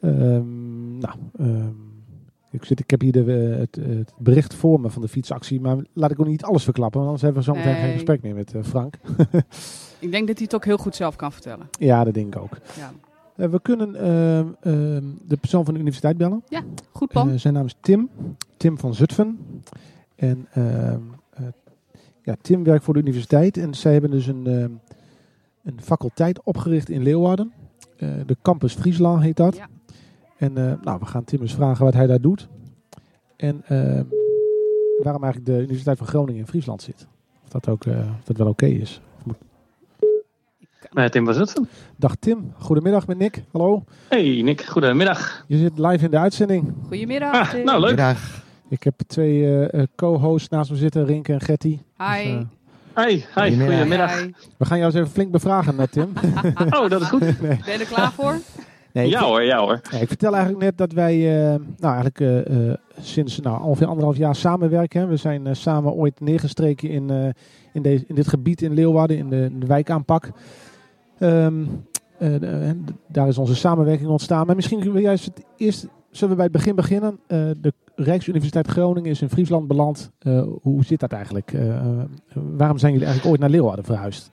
[0.02, 1.74] ehm, nou, ehm,
[2.52, 5.78] ik, zit, ik heb hier de, het, het bericht voor me van de fietsactie, maar
[5.94, 8.36] laat ik ook niet alles verklappen, want anders hebben we zo meteen geen gesprek meer
[8.36, 8.96] met Frank.
[10.00, 11.68] Ik denk dat hij het ook heel goed zelf kan vertellen.
[11.80, 12.58] ja, dat denk ik ook.
[12.78, 12.92] Ja.
[13.36, 16.44] Eh, we kunnen ehm, ehm, de persoon van de universiteit bellen.
[16.92, 17.40] Goed plan.
[17.40, 18.10] Zijn naam is Tim.
[18.58, 19.40] Tim van Zutphen.
[20.24, 21.46] En ehm, eh,
[22.24, 23.58] ja, Tim werkt voor de universiteit.
[23.58, 24.72] En zij hebben dus een, ehm,
[25.64, 27.54] een faculteit opgericht in Leeuwarden.
[27.98, 29.56] Eh, de Campus Friesland heet dat.
[29.56, 29.68] Ja.
[30.38, 32.48] En eh, nou, we gaan Tim eens vragen wat hij daar doet.
[33.36, 34.04] En ehm,
[35.04, 37.08] waarom eigenlijk de Universiteit van Groningen in Friesland zit.
[37.44, 39.02] Of dat, ook, eh, of dat wel oké is.
[40.92, 41.70] Met Tim van Zutphen.
[41.96, 43.44] Dag Tim, goedemiddag met Nick.
[43.52, 43.84] Hallo.
[44.10, 45.46] Hey Nick, goedemiddag.
[45.48, 46.74] Je zit live in de uitzending.
[46.88, 47.34] Goedemiddag.
[47.34, 47.66] Ah, Tim.
[47.66, 48.42] nou leuk.
[48.74, 51.80] Ik heb twee eh, eh, co-hosts naast me zitten, Rinke en Getty.
[51.98, 52.24] Hi.
[52.24, 52.42] Dus, eh,
[52.94, 54.20] Hey, hi, Goedemiddag.
[54.22, 54.32] Hi.
[54.58, 56.14] we gaan jou eens even flink bevragen, Tim.
[56.78, 57.20] Oh, dat is goed.
[57.42, 58.38] Ben je er klaar voor?
[58.94, 59.82] Nee, ik, Ja hoor, ja hoor.
[59.92, 61.14] nee, ik vertel eigenlijk net dat wij
[61.54, 62.48] eh, nou, eigenlijk,
[63.02, 65.02] sinds nou, ongeveer anderhalf jaar samenwerken.
[65.02, 65.08] Hè.
[65.08, 67.30] We zijn eh, samen ooit neergestreken in, eh,
[67.74, 70.32] in, deze, in dit gebied in Leeuwarden, in de, in de wijkaanpak.
[71.20, 71.64] Ehm,
[72.18, 72.76] eh, eh,
[73.08, 74.46] daar is onze samenwerking ontstaan.
[74.46, 77.20] Maar misschien wil juist het eerst, zullen we bij het begin beginnen.
[77.28, 80.12] Eh, de Rijksuniversiteit Groningen is in Friesland beland.
[80.20, 81.54] Eh, hoe zit dat eigenlijk?
[81.54, 84.32] Eh, eh, waarom zijn jullie eigenlijk ooit naar Leeuwarden verhuisd?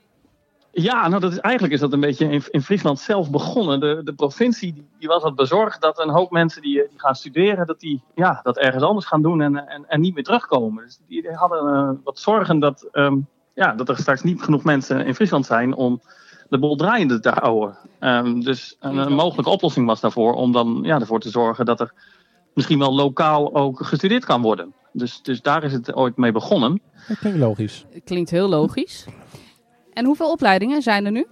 [0.72, 3.80] Ja, nou dat is, eigenlijk is dat een beetje in, in Friesland zelf begonnen.
[3.80, 7.14] De, de provincie die, die was wat bezorgd dat een hoop mensen die, die gaan
[7.14, 10.84] studeren, dat die ja, dat ergens anders gaan doen en, en, en niet meer terugkomen.
[10.84, 13.18] Dus die, die hadden wat zorgen dat, ehm,
[13.54, 16.00] ja, dat er straks niet genoeg mensen in Friesland zijn om
[16.48, 17.76] de boel draaiende te houden.
[17.98, 21.80] Ehm, dus een, een mogelijke oplossing was daarvoor om dan ja, ervoor te zorgen dat
[21.80, 21.92] er
[22.54, 24.74] misschien wel lokaal ook gestudeerd kan worden.
[24.92, 26.80] Dus, dus daar is het ooit mee begonnen.
[27.08, 27.84] Dat klinkt logisch.
[28.04, 29.06] Klinkt heel logisch.
[29.92, 31.26] En hoeveel opleidingen zijn er nu?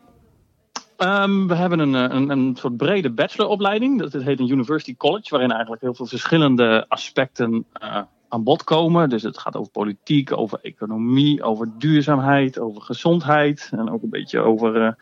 [0.97, 4.01] Ehm, we hebben een, eh, een, een soort brede bacheloropleiding.
[4.01, 9.09] Dat heet een University College, waarin eigenlijk heel veel verschillende aspecten eh, aan bod komen.
[9.09, 13.69] Dus het gaat over politiek, over economie, over duurzaamheid, over gezondheid.
[13.73, 14.93] En ook een beetje over eh,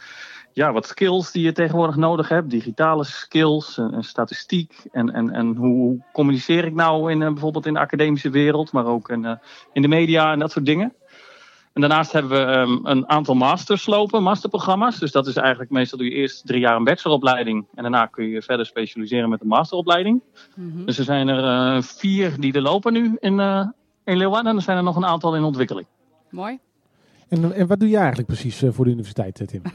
[0.56, 2.50] ja, wat skills die je tegenwoordig nodig hebt.
[2.50, 4.86] Digitale skills en, en statistiek.
[4.92, 8.86] En, en, en hoe communiceer ik nou in, eh, bijvoorbeeld in de academische wereld, maar
[8.86, 9.36] ook in, eh,
[9.72, 10.94] in de media en dat soort dingen.
[11.72, 14.98] En daarnaast hebben we ehm, een aantal masters lopen, masterprogramma's.
[14.98, 17.66] Dus dat is eigenlijk meestal doe je eerst drie jaar een bacheloropleiding.
[17.74, 20.22] En daarna kun je verder specialiseren met een masteropleiding.
[20.54, 20.84] Mhm.
[20.84, 21.44] Dus er zijn er
[21.76, 23.40] eh, vier die er lopen nu in,
[24.04, 24.50] in Leeuwarden.
[24.50, 25.86] En er zijn er nog een aantal in ontwikkeling.
[26.30, 26.58] Mooi.
[27.28, 29.62] En, en wat doe jij eigenlijk precies eh, voor de universiteit, eh, Tim?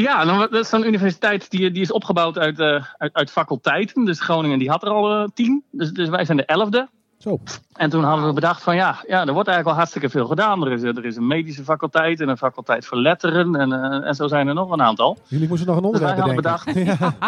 [0.00, 4.04] Ja, nou, dat is zo'n universiteit die, die is opgebouwd uit, eh, uit, uit faculteiten.
[4.04, 5.64] Dus Groningen die had er al eh, tien.
[5.70, 6.88] Dus, dus wij zijn de elfde.
[7.18, 7.38] Zo,
[7.72, 10.66] En toen hadden we bedacht van ja, ja, er wordt eigenlijk al hartstikke veel gedaan.
[10.66, 13.54] Er is, er is een medische faculteit en een faculteit voor letteren.
[13.56, 15.18] En, eh, en zo zijn er nog een aantal.
[15.26, 16.42] jullie moesten nog een Dus onderwerp bedenken.
[16.42, 16.74] bedacht,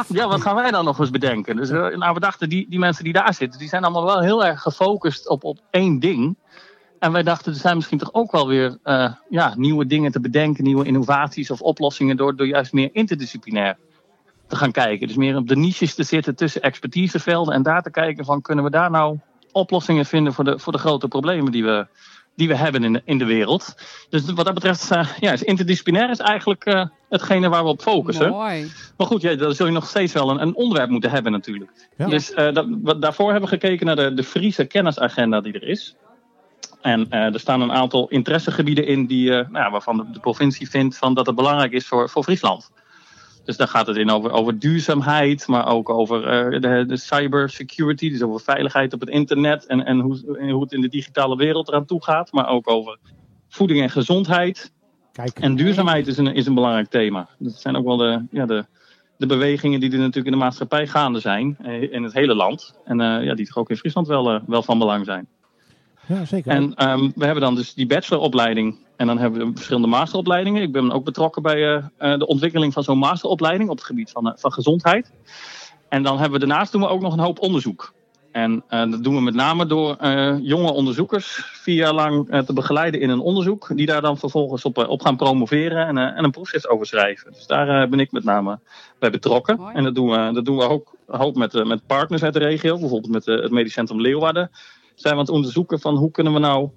[0.19, 1.57] ja, wat gaan wij dan nog eens bedenken?
[1.57, 4.21] Dus eh, nou, we dachten, die, die mensen die daar zitten, die zijn allemaal wel
[4.21, 6.37] heel erg gefocust op, op één ding.
[7.01, 10.21] En wij dachten, er zijn misschien toch ook wel weer eh, ja, nieuwe dingen te
[10.21, 13.77] bedenken, nieuwe innovaties of oplossingen door, door juist meer interdisciplinair
[14.47, 15.07] te gaan kijken.
[15.07, 18.65] Dus meer op de niches te zitten tussen expertisevelden en daar te kijken van, kunnen
[18.65, 19.19] we daar nou
[19.53, 21.87] oplossingen vinden voor de, voor de grote problemen die we,
[22.35, 23.75] die we hebben in de, in de wereld.
[24.09, 27.83] Dus wat dat betreft, eh, ja, is interdisciplinair is eigenlijk eh, hetgene waar we op
[27.83, 28.31] focussen.
[28.31, 28.71] Mooi.
[28.97, 31.71] Maar goed, ja, dan zul je nog steeds wel een, een onderwerp moeten hebben natuurlijk.
[31.97, 32.07] Ja.
[32.07, 35.97] Dus dat, wat, daarvoor hebben we gekeken naar de, de Friese kennisagenda die er is.
[36.81, 40.71] En eh, er staan een aantal interessegebieden in die, eh, nou waarvan de, de provincie
[40.71, 42.71] vindt van dat het belangrijk is voor, voor Friesland.
[43.45, 48.11] Dus daar gaat het in over, over duurzaamheid, maar ook over eh, de, de cybersecurity,
[48.11, 51.37] dus over veiligheid op het internet en, en hoe, en hoe het in de digitale
[51.37, 52.33] wereld eraan toe gaat.
[52.33, 52.99] Maar ook over
[53.49, 54.73] voeding en gezondheid.
[55.13, 57.29] Kijk, En duurzaamheid is een, is een belangrijk thema.
[57.39, 58.65] Dat zijn ook wel de, ja, de,
[59.17, 61.57] de bewegingen die er natuurlijk in de maatschappij gaande zijn.
[61.91, 62.79] In het hele land.
[62.85, 65.29] En ja, die toch ook in Friesland wel, wel van belang zijn.
[66.07, 66.53] Ja, zeker.
[66.53, 68.79] En ehm, we hebben dan dus die bacheloropleiding.
[68.97, 70.63] En dan hebben we verschillende masteropleidingen.
[70.63, 74.11] Ik ben ook betrokken bij eh, eh, de ontwikkeling van zo'n masteropleiding op het gebied
[74.11, 75.13] van, eh, van gezondheid.
[75.89, 77.93] En dan hebben we daarnaast doen we ook nog een hoop onderzoek.
[78.33, 82.41] En eh, dat doen we met name door eh, jonge onderzoekers vier jaar lang eh,
[82.41, 83.77] te begeleiden in een onderzoek.
[83.77, 87.33] Die daar dan vervolgens op, op gaan promoveren en, en een proefschrift over schrijven.
[87.33, 88.59] Dus daar ben ik met name
[88.99, 89.57] bij betrokken.
[89.57, 89.75] Mooi.
[89.75, 92.79] En dat doen we, dat doen we ook hoop met, met partners uit de regio.
[92.79, 94.51] Bijvoorbeeld met het Medisch Centrum Leeuwarden.
[95.01, 96.71] Zijn we aan het onderzoeken van hoe kunnen we nou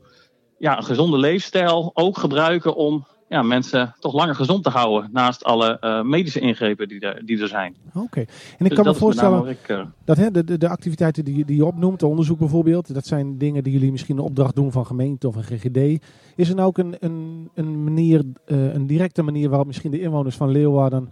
[0.57, 5.09] ja, een gezonde leefstijl ook gebruiken om ja, mensen toch langer gezond te houden.
[5.13, 7.75] Naast alle uh, medische ingrepen die er, die er zijn.
[7.88, 7.99] Oké.
[7.99, 8.27] Okay.
[8.57, 9.86] En ik dus kan me voorstellen ik, uh...
[10.05, 13.38] dat hè, de, de, de, activiteiten die, die je opnoemt, de onderzoek bijvoorbeeld, dat zijn
[13.38, 16.03] dingen die jullie misschien een opdracht doen van gemeente of een GGD.
[16.36, 20.01] Is er nou ook een, een, een manier, uh, een directe manier waarop misschien de
[20.01, 21.12] inwoners van Leeuwarden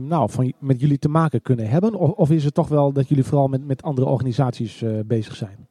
[0.00, 1.94] nou, van, met jullie te maken kunnen hebben?
[1.94, 5.68] Of, of, is het toch wel dat jullie vooral met, met andere organisaties bezig zijn?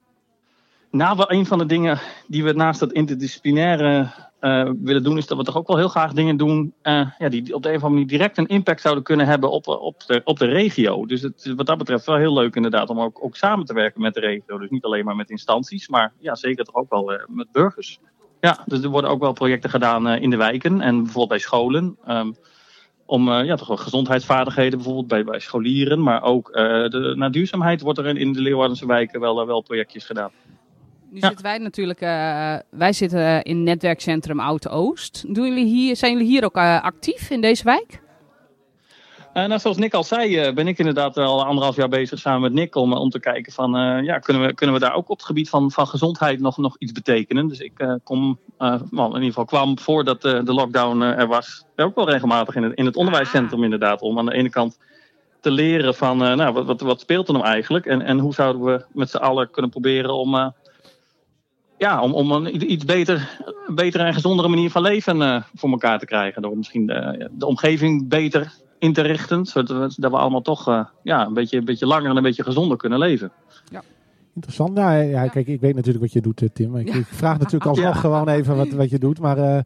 [0.91, 4.07] Nou, een van de dingen die we naast dat interdisciplinaire
[4.41, 7.29] uh, willen doen, is dat we toch ook wel heel graag dingen doen uh, ja,
[7.29, 10.03] die op de een of andere manier direct een impact zouden kunnen hebben op, op,
[10.05, 11.05] de, op de regio.
[11.05, 14.01] Dus het wat dat betreft wel heel leuk inderdaad om ook, ook samen te werken
[14.01, 14.57] met de regio.
[14.57, 17.99] Dus niet alleen maar met instanties, maar ja, zeker toch ook wel met burgers.
[18.39, 21.97] Ja, dus er worden ook wel projecten gedaan in de wijken en bijvoorbeeld bij scholen.
[22.07, 22.35] Um,
[23.05, 26.03] om ja, toch wel gezondheidsvaardigheden bijvoorbeeld bij, scholieren.
[26.03, 30.05] Maar ook de, naar duurzaamheid wordt er in, in de Leeuwardense wijken wel, wel projectjes
[30.05, 30.31] gedaan.
[31.11, 31.27] Nu ja.
[31.27, 35.35] zitten wij natuurlijk, uh, wij zitten in netwerkcentrum Oud Oost.
[35.35, 38.01] Doen jullie hier, zijn jullie hier ook uh, actief in deze wijk?
[39.33, 42.53] Uh, nou, zoals Nick al zei, ben ik inderdaad al anderhalf jaar bezig samen met
[42.53, 43.71] Nick om, om te kijken van,
[44.03, 46.75] ja, kunnen we, kunnen we daar ook op het gebied van, van gezondheid nog, nog
[46.77, 47.47] iets betekenen?
[47.47, 52.09] Dus ik kom, well, in ieder geval kwam voordat de lockdown er was, ook wel
[52.09, 54.79] regelmatig in het, in het onderwijscentrum inderdaad, om aan de ene kant
[55.41, 57.85] te leren van, nou, wat, wat, wat speelt er nou eigenlijk?
[57.85, 60.53] En, en hoe zouden we met z'n allen kunnen proberen om
[61.79, 65.99] ja, om, om een iets beter, betere en gezondere manier van leven uh, voor elkaar
[65.99, 66.41] te krijgen.
[66.41, 69.45] Door misschien de, de, omgeving beter in te richten.
[69.45, 72.23] Zodat we, dat we allemaal toch uh, ja, een, beetje, een beetje langer en een
[72.23, 73.31] beetje gezonder kunnen leven.
[73.71, 73.81] Ja.
[74.35, 74.73] Interessant.
[74.73, 76.75] Nou, ja, kijk, ik weet natuurlijk wat je doet, eh, Tim.
[76.75, 76.95] Ik, ja.
[76.95, 77.99] ik vraag natuurlijk alsnog ja.
[77.99, 79.19] gewoon even wat, wat je doet.
[79.19, 79.59] Maar uh,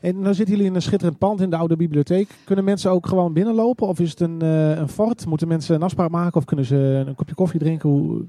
[0.00, 2.30] en nou zitten jullie in een schitterend pand in de oude bibliotheek.
[2.44, 3.86] Kunnen mensen ook gewoon binnenlopen?
[3.86, 5.26] Of is het een, uh, een fort?
[5.26, 6.36] Moeten mensen een afspraak maken?
[6.36, 7.88] Of kunnen ze een kopje koffie drinken?
[7.88, 8.24] Hoe,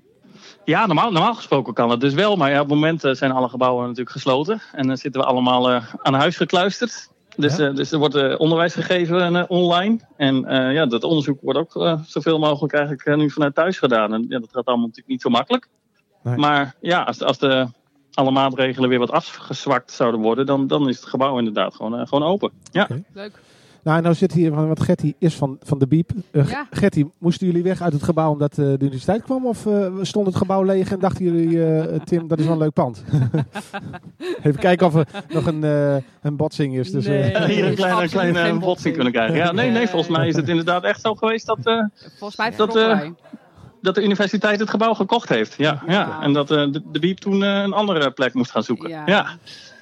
[0.68, 2.36] ja, normaal, normaal gesproken kan het dus wel.
[2.36, 4.62] Maar ja, op het moment uh, zijn alle gebouwen natuurlijk gesloten.
[4.72, 7.10] En dan zitten we allemaal uh, aan huis gekluisterd.
[7.36, 7.70] Dus, ja.
[7.70, 10.00] uh, dus er wordt onderwijs gegeven online.
[10.18, 10.36] En
[10.74, 14.14] ja, dat onderzoek wordt ook zoveel mogelijk eigenlijk nu vanuit thuis gedaan.
[14.14, 15.68] En ja, dat gaat allemaal natuurlijk niet zo makkelijk.
[16.24, 16.38] Nee.
[16.38, 17.68] Maar ja, als, als de,
[18.14, 22.30] alle maatregelen weer wat afgezwakt zouden worden, dan, dan is het gebouw inderdaad gewoon, gewoon
[22.30, 22.52] open.
[22.72, 22.84] Ja.
[22.84, 23.04] Okay.
[23.14, 23.40] Leuk.
[23.88, 26.12] Nou, nou zit hier, wat Getty is van, van de Biep.
[26.32, 26.68] Uh, Ja.
[26.72, 29.46] Getty, moesten jullie weg uit het gebouw omdat uh, de universiteit kwam?
[29.46, 32.60] Of uh, stond het gebouw leeg en dachten jullie, eh, Tim, dat is wel een
[32.60, 33.04] leuk pand?
[34.44, 36.92] Even kijken of er nog een, eh, een botsing is.
[36.92, 37.46] Dus, Nee.
[37.46, 38.96] Hier een kleine, kleine botsing botsing.
[38.96, 39.36] kunnen krijgen.
[39.36, 41.84] Ja, nee, nee, volgens mij is het inderdaad echt zo geweest dat, eh,
[42.18, 43.00] Volgens mij Dat, eh,
[43.82, 45.56] dat de universiteit het gebouw gekocht heeft.
[45.58, 45.94] Ja, ja.
[45.94, 46.22] Ja.
[46.22, 48.90] En dat eh, de, de Biep toen eh, een andere plek moest gaan zoeken.
[48.90, 49.28] Ja.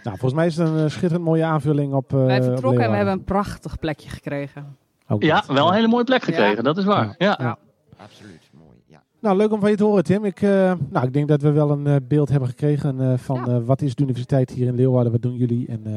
[0.05, 0.11] Ja.
[0.11, 2.13] Nou, volgens mij is het een eh, schitterend mooie aanvulling op.
[2.13, 4.77] eh, wij op vertrokken en we hebben een prachtig plekje gekregen.
[5.07, 5.45] Ook ja, dat.
[5.55, 6.61] wel een hele mooie plek gekregen, Ja.
[6.61, 7.15] dat is waar.
[7.17, 7.37] Ja.
[7.41, 7.57] Ja.
[8.03, 8.77] Absoluut, mooi.
[8.85, 9.01] Ja.
[9.19, 10.25] Nou, leuk om van je te horen, Tim.
[10.25, 10.49] Ik, eh,
[10.89, 13.51] nou, ik denk dat we wel een beeld hebben gekregen eh, van Ja.
[13.53, 15.67] eh, wat is de universiteit hier in Leeuwarden, wat doen jullie.
[15.67, 15.91] En, eh,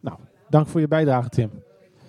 [0.00, 0.16] nou,
[0.48, 1.50] dank voor je bijdrage, Tim.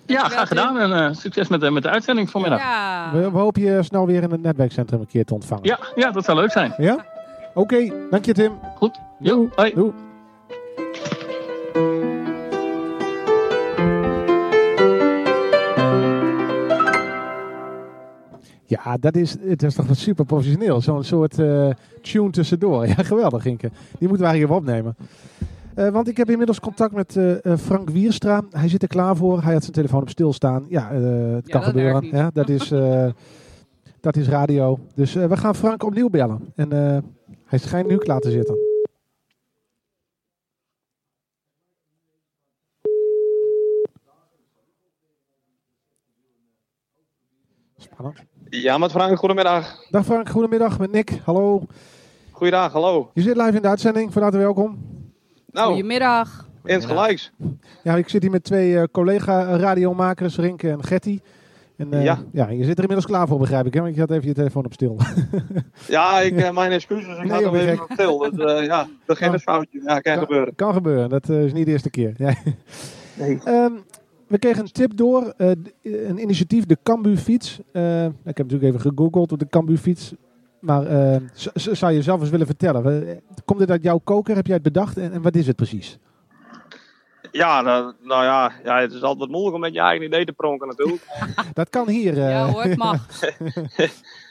[0.06, 2.58] Ja, graag gedaan en eh, succes met, de- met de uitzending vanmiddag.
[2.60, 3.12] Ja, Ja.
[3.12, 5.78] We, we hopen je snel weer in het netwerkcentrum een keer te ontvangen.
[5.94, 6.74] ja, dat zou leuk zijn.
[6.76, 7.04] Ja?
[7.54, 8.52] Oké, dank je, Tim.
[8.76, 9.00] Goed.
[9.18, 9.74] Jo, hoi.
[9.74, 9.92] Doei.
[18.74, 20.80] Ja, dat is, het is toch wel super professioneel.
[20.80, 21.70] Zo'n soort eh,
[22.02, 22.86] tune tussendoor.
[22.94, 23.70] Ja, geweldig, Inke.
[23.98, 24.96] Die moeten we eigenlijk even opnemen.
[25.74, 28.42] Eh, want ik heb inmiddels contact met eh, Frank Wierstra.
[28.50, 29.42] Hij zit er klaar voor.
[29.42, 30.66] Hij had zijn telefoon op stilstaan.
[30.68, 32.06] Ja, het Ja, kan gebeuren.
[32.06, 32.68] Ja, dat, is,
[34.06, 34.78] dat is radio.
[34.94, 36.52] Dus we gaan Frank opnieuw bellen.
[36.54, 36.70] En
[37.44, 38.56] hij schijnt nu klaar te zitten.
[47.76, 48.33] Spannend.
[48.62, 49.76] Ja, met Frank, goedemiddag.
[49.90, 51.10] Dag Frank, goedemiddag met Nick.
[51.24, 51.62] Hallo.
[52.30, 53.10] Goeiedag, hallo.
[53.14, 54.12] Je zit live in de uitzending.
[54.12, 54.78] Van harte welkom.
[55.52, 56.48] Nou, Goedemiddag.
[56.64, 57.32] insgelijks.
[57.82, 61.20] Ja, ik zit hier met twee eh, collega-radiomakers, Rinke en Getty.
[61.76, 62.18] En, eh, Ja.
[62.32, 63.74] ja, je zit er inmiddels klaar voor, begrijp ik.
[63.74, 63.80] Hè?
[63.80, 64.96] Want je had even je telefoon op stil.
[65.88, 67.16] Ja, ik, eh, mijn excuses.
[67.16, 68.18] Ik Nee, had hem even op til.
[68.18, 69.80] Dat, eh, ja, begin een foutje.
[69.84, 70.54] Ja, kan gebeuren.
[70.54, 72.14] kan gebeuren, dat eh, is niet de eerste keer.
[72.16, 72.34] Ja.
[73.16, 73.40] Nee.
[73.44, 73.72] Ehm,
[74.26, 77.58] we kregen een tip door, eh, d- een initiatief, de Cambu fiets.
[77.72, 80.12] Eh, ik heb natuurlijk even gegoogeld op de Cambu fiets.
[80.60, 81.16] Maar eh,
[81.54, 83.20] zou je zelf eens willen vertellen?
[83.44, 84.34] Komt dit uit jouw koker?
[84.36, 84.98] Heb jij het bedacht?
[84.98, 85.98] En, en wat is het precies?
[87.32, 90.32] Ja, nou, nou ja, ja, het is altijd moeilijk om met je eigen idee te
[90.32, 91.02] pronken natuurlijk.
[91.52, 92.12] Dat kan hier.
[92.18, 92.30] eh.
[92.30, 93.06] Ja hoor, het mag.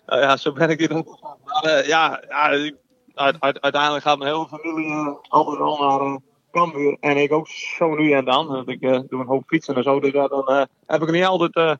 [0.05, 0.93] Nou ja, zo ben ik hier.
[0.93, 2.75] Maar eh, ja, ja ik-
[3.13, 6.15] uit, uit- uiteindelijk gaat mijn hele familie eh, altijd wel naar eh
[6.53, 6.97] Cambuur.
[6.99, 8.47] En ik ook zo nu en dan.
[8.47, 9.99] Want ik eh, doe een hoop fietsen en zo.
[9.99, 11.75] Dus ja, dan eh, heb ik er niet altijd eh,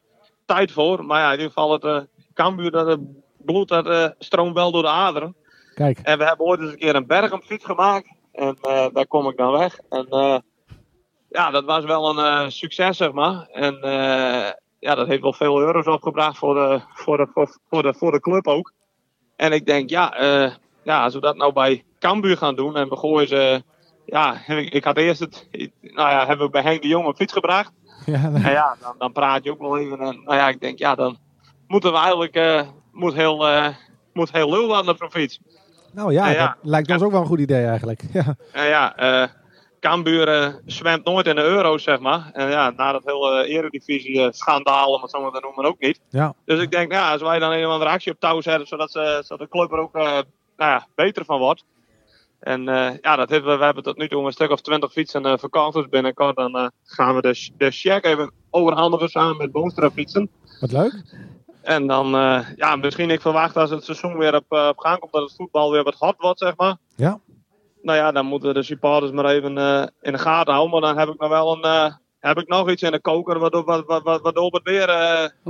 [0.46, 1.06] tijd voor.
[1.06, 3.00] Maar ja, in ieder geval het Cambuur, dat
[3.38, 5.36] bloed dat stroomt wel door de aderen.
[5.74, 8.08] Kijk, En we hebben ooit eens een keer een bergumfiets gemaakt.
[8.32, 8.58] En
[8.94, 9.80] daar kom ik dan weg.
[9.90, 10.08] En
[11.30, 13.48] ja, dat was wel een succes, zeg maar.
[13.52, 13.78] En
[14.80, 18.12] ja, dat heeft wel veel euro's opgebracht voor de, voor de, voor, voor de, voor
[18.12, 18.74] de club ook.
[19.36, 20.14] En ik denk, ja,
[20.84, 23.64] ja, als we dat nou bij Cambuur gaan doen en we gooien ze...
[24.14, 25.48] Ja, ik, had eerst het...
[25.82, 27.72] Nou ja, hebben we bij Henk de Jong een fiets gebracht.
[28.06, 30.00] ja, En ja, dan, dan praat je ook wel even.
[30.00, 31.18] En, nou ja, ik denk, ja, dan
[31.68, 32.36] moeten we eigenlijk...
[32.36, 33.68] eh, moet heel, eh
[34.14, 35.40] moet heel Leeuwarden op een fiets.
[35.94, 38.04] nou ja, dat lijkt ons ook wel een goed idee eigenlijk.
[38.14, 39.30] Ja, En ja, eh
[39.84, 42.30] Cambuur eh, zwemt nooit in de euro's, zeg maar.
[42.34, 45.80] En ja, na dat hele eredivisie eh, schandaal, om het zo maar te noemen, ook
[45.80, 46.00] niet.
[46.10, 46.34] ja.
[46.46, 48.92] Dus ik denk, ja, als wij dan een of andere actie op touw zetten, zodat,
[48.92, 50.04] ze, zodat de club er ook eh,
[50.58, 51.64] nou ja, beter van wordt.
[52.44, 54.92] En eh, ja, dat hebben we, we hebben tot nu toe een stuk of twintig
[54.92, 55.74] fietsen eh verkocht.
[55.74, 60.30] Dus binnenkort dan eh, gaan we de, de check even overhandigen samen met Boonstra fietsen.
[60.60, 60.94] Wat leuk.
[61.62, 65.00] En dan, eh, ja, misschien ik verwacht als het seizoen weer op, eh, op gang
[65.00, 66.78] komt, dat het voetbal weer wat hard wordt, zeg maar.
[66.96, 67.20] Ja.
[67.82, 70.80] Nou ja, dan moeten de supporters maar even eh, in de gaten houden.
[70.80, 73.40] Maar dan heb ik nog wel een, eh, heb ik nog iets in de koker,
[73.40, 74.90] waardoor, wa- wa- wa- waardoor we het weer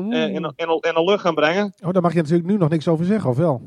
[0.03, 1.73] in, de- in, de- in de lucht gaan brengen.
[1.85, 3.61] Oh, daar mag je natuurlijk nu nog niks over zeggen, of wel?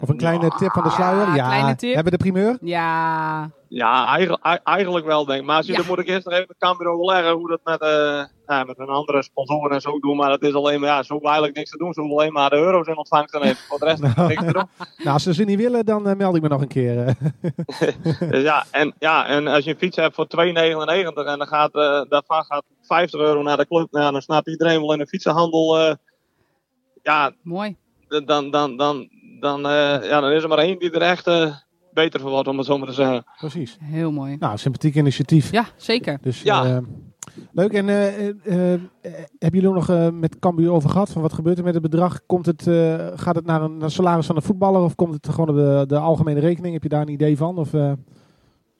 [0.00, 1.34] Of een kleine tip van de sluier?
[1.34, 1.94] Ja, kleine tip.
[1.94, 2.58] Hebben we de primeur?
[2.60, 5.46] Ja, Ja, eigenlijk, ei- eigenlijk wel, denk ik.
[5.46, 5.78] Maar als je, Ja.
[5.78, 8.78] dan moet ik eerst nog even met Cambuur overleggen hoe dat met, eh, ja, met
[8.78, 10.16] een andere sponsoren en zo doen.
[10.16, 11.92] Maar het is alleen maar, ja, zo eigenlijk niks te doen.
[11.92, 13.56] Ze hoeven alleen maar de euro's in ontvangst te nemen.
[13.56, 14.68] Voor de rest er niks te doen.
[14.96, 17.16] Nou, als ze ze niet willen, dan eh, meld ik me nog een keer.
[18.30, 21.74] Dus ja, en, ja, en als je een fiets hebt voor 2,99 en dan gaat,
[21.74, 25.06] eh, daarvan gaat 50 euro naar de club, nou, dan snapt iedereen wel in de
[25.06, 25.78] fietsenhandel.
[25.78, 25.94] eh,
[27.02, 27.76] ja, mooi.
[28.08, 29.08] dan, dan, dan,
[29.40, 31.54] dan, eh, ja, dan is er maar één die er echt eh,
[31.92, 33.24] beter van wordt, om het zo maar te zeggen.
[33.38, 33.76] Precies.
[33.82, 34.36] Heel mooi.
[34.38, 35.50] Nou, sympathiek initiatief.
[35.52, 36.18] Ja, zeker.
[36.20, 36.64] Dus, Ja.
[36.64, 36.76] eh,
[37.52, 37.72] leuk.
[37.72, 38.80] En eh, eh, eh,
[39.38, 41.10] hebben jullie nog eh, met Cambuur over gehad?
[41.10, 42.20] Van wat gebeurt er met het bedrag?
[42.26, 45.28] Komt het, eh, gaat het naar een naar salaris van een voetballer of komt het
[45.28, 46.72] gewoon op de, de algemene rekening?
[46.74, 47.58] Heb je daar een idee van?
[47.58, 47.92] Of, eh,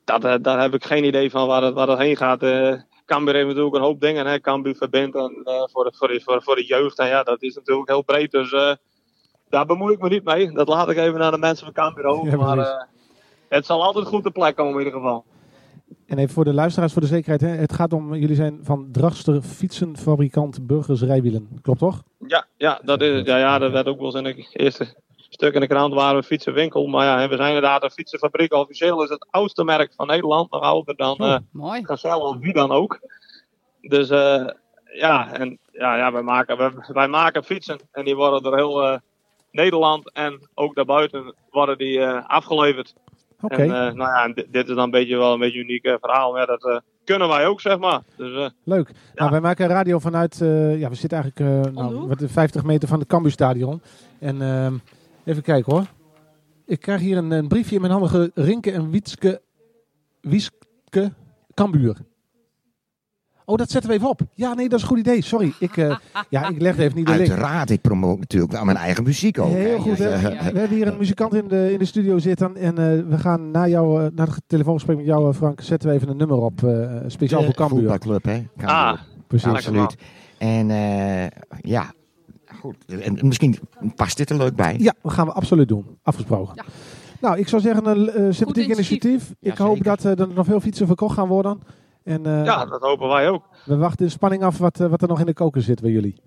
[0.05, 2.42] Dat, eh, daar heb ik geen idee van waar het, waar het heen gaat.
[2.42, 2.73] eh
[3.07, 4.27] Cambuur heeft natuurlijk een hoop dingen.
[4.27, 4.40] Hè.
[4.40, 6.99] Cambuur verbindt en, eh, voor, de, voor, de, voor, voor de jeugd.
[6.99, 8.31] En ja, dat is natuurlijk heel breed.
[8.31, 8.73] Dus eh,
[9.49, 10.53] daar bemoei ik me niet mee.
[10.53, 12.31] Dat laat ik even naar de mensen van Cambuur over.
[12.31, 12.83] Ja, maar eh,
[13.49, 15.25] het zal altijd goed te plek komen in ieder geval.
[16.07, 17.41] En even voor de luisteraars, voor de zekerheid.
[17.41, 17.49] Hè?
[17.49, 21.61] Het gaat om, jullie zijn van Dragster Fietsenfabrikant Burgers Rijwielen.
[21.63, 22.03] Klopt toch?
[22.27, 23.27] Ja, ja, dat is het.
[23.27, 24.95] Ja, ja, dat werd ook wel eens in het eerste
[25.29, 26.87] stuk in de krant waren we fietsenwinkel.
[26.87, 28.53] Maar ja, we zijn inderdaad een fietsenfabriek.
[28.53, 30.51] Officieel is het oudste merk van Nederland.
[30.51, 31.85] Nog ouder dan eh Mooi.
[31.85, 33.01] Gazelle of wie dan ook.
[33.81, 34.47] Dus eh,
[34.93, 37.79] ja, en ja, ja wij, maken, wij, wij maken fietsen.
[37.93, 38.99] En die worden door heel eh,
[39.51, 42.95] Nederland en ook daarbuiten worden die eh, afgeleverd.
[43.41, 43.55] Oké.
[43.55, 45.97] En eh, nou ja, dit, dit is dan een beetje wel een beetje een uniek
[46.01, 46.33] verhaal.
[46.33, 46.77] Maar ja, dat eh,
[47.09, 48.03] kunnen wij ook, zeg maar.
[48.17, 48.91] Dus eh, Leuk.
[49.15, 52.09] Nou, wij maken radio vanuit, eh, ja, we zitten eigenlijk eh, de nou, hoek?
[52.09, 53.83] wat, 50 meter van het Cambuurstadion.
[54.19, 54.75] En ehm,
[55.25, 55.87] even kijken hoor.
[56.67, 58.31] Ik krijg hier een, een briefje in mijn handen.
[58.35, 59.41] Rinke en Wietske,
[60.21, 61.13] Wieske
[61.55, 61.97] Cambuur.
[63.49, 64.21] Oh, dat zetten we even op.
[64.35, 65.23] Ja, nee, dat is een goed idee.
[65.23, 65.53] Sorry.
[65.59, 65.97] Ik, eh,
[66.31, 67.29] ja, ik legde even niet de link.
[67.31, 69.49] Uiteraard, ik promoot natuurlijk wel mijn eigen muziek ook.
[69.53, 69.79] Heel hè.
[69.79, 69.99] goed.
[69.99, 70.09] Hè?
[70.09, 70.53] ja, ja.
[70.53, 72.57] We hebben hier een muzikant in de, in de studio zitten.
[72.57, 75.89] En eh, we gaan na, jou, eh, na het telefoongesprek met jou, eh, Frank, zetten
[75.89, 76.63] we even een nummer op.
[76.63, 77.79] eh, speciaal de voor Cambuur.
[77.79, 78.33] voetbalclub, hè?
[78.57, 78.69] Cambuur.
[78.77, 79.47] ah, Precies.
[79.49, 79.97] Ja, Absoluut.
[80.39, 81.27] En eh,
[81.61, 81.93] ja,
[82.61, 82.77] goed.
[82.87, 83.59] En misschien
[83.95, 84.77] past dit er leuk bij.
[84.79, 85.85] Ja, dat gaan we absoluut doen.
[86.03, 86.53] Afgesproken.
[86.55, 86.65] Ja.
[87.21, 89.03] Nou, ik zou zeggen een eh, sympathiek initiatief.
[89.05, 89.35] initiatief.
[89.41, 91.59] Ik Ja, hoop dat er nog veel fietsen verkocht gaan worden.
[92.09, 93.44] En eh, ja, dat hopen wij ook.
[93.64, 95.90] we wachten in spanning af wat, eh, wat er nog in de koker zit bij
[95.90, 96.21] jullie.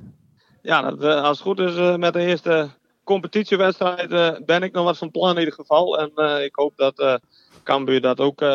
[0.62, 2.70] Ja, dat, eh, als het goed is met de eerste
[3.04, 6.00] competitiewedstrijd eh, ben ik nog wat van plan in ieder geval.
[6.00, 7.16] En eh, ik hoop dat eh
[7.64, 8.48] Cambuur dat ook, eh,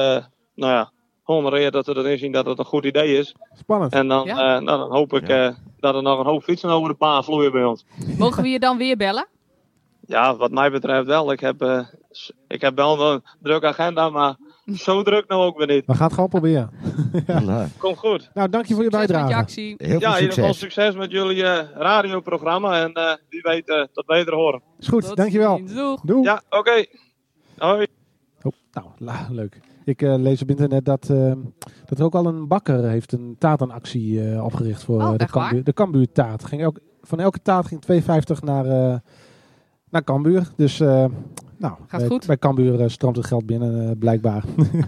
[0.55, 0.91] nou ja,
[1.22, 3.35] honoreert dat we erin zien dat het een goed idee is.
[3.59, 3.93] Spannend.
[3.93, 4.33] En dan, Ja.
[4.57, 5.49] eh, nou, dan hoop ik eh,
[5.79, 7.85] dat er nog een hoop fietsen over de baan vloeien bij ons.
[8.18, 9.27] Mogen we je dan weer bellen?
[10.07, 11.33] Ja, wat mij betreft wel.
[11.33, 11.87] Ik heb,
[12.49, 14.37] ik heb wel een drukke agenda, maar
[14.87, 15.87] zo druk nou ook weer niet.
[15.87, 16.71] We gaan het gewoon proberen.
[17.47, 17.69] Leuk.
[17.79, 18.31] Komt goed.
[18.35, 19.29] Nou, dank je voor je Succes met bijdrage.
[19.29, 19.75] je actie.
[19.79, 20.75] Heel veel Ja, in ieder geval succes.
[20.85, 22.83] succes met jullie eh, radioprogramma.
[22.83, 24.62] En eh, wie weet uh, tot beter horen.
[24.79, 25.61] Is goed, Tot dankjewel.
[25.75, 26.01] Doeg.
[26.01, 26.23] Doei.
[26.23, 26.85] Ja, oké.
[27.59, 27.87] Hoi.
[28.43, 29.61] Oh, nou, la- leuk.
[29.85, 31.33] Ik eh, lees op internet dat, eh,
[31.85, 35.27] dat er ook al een bakker heeft een taartenactie eh, opgericht voor Oh, de?
[35.27, 36.45] Cambuur, de Cambuur taart.
[36.45, 37.83] Ging elk, van elke taart ging
[38.37, 38.99] 2,50 naar, eh
[39.91, 40.49] naar Cambuur.
[40.57, 41.05] Dus eh,
[41.57, 42.26] nou, Gaat bij, goed.
[42.26, 44.45] bij Cambuur eh, stroomt het geld binnen, eh, blijkbaar.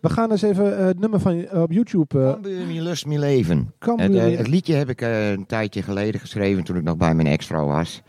[0.00, 2.18] We gaan eens even het nummer van op YouTube.
[2.20, 3.72] eh Cambuur, mijn lust, mijn leven.
[3.78, 4.22] Cambuur.
[4.22, 7.66] Het, het liedje heb ik een tijdje geleden geschreven toen ik nog bij mijn ex-vrouw
[7.66, 8.02] was.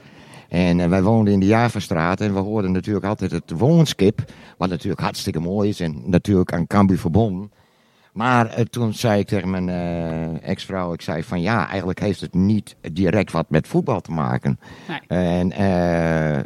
[0.50, 4.32] En wij woonden in de Javastraat en we hoorden natuurlijk altijd het woonskip.
[4.58, 7.52] Wat natuurlijk hartstikke mooi is en natuurlijk aan Cambuur verbonden.
[8.18, 12.22] Maar eh, toen zei ik tegen mijn eh, ex-vrouw, ik zei van ja, eigenlijk heeft
[12.22, 14.60] het niet direct wat met voetbal te maken.
[14.88, 15.00] Nee.
[15.08, 16.38] En eh,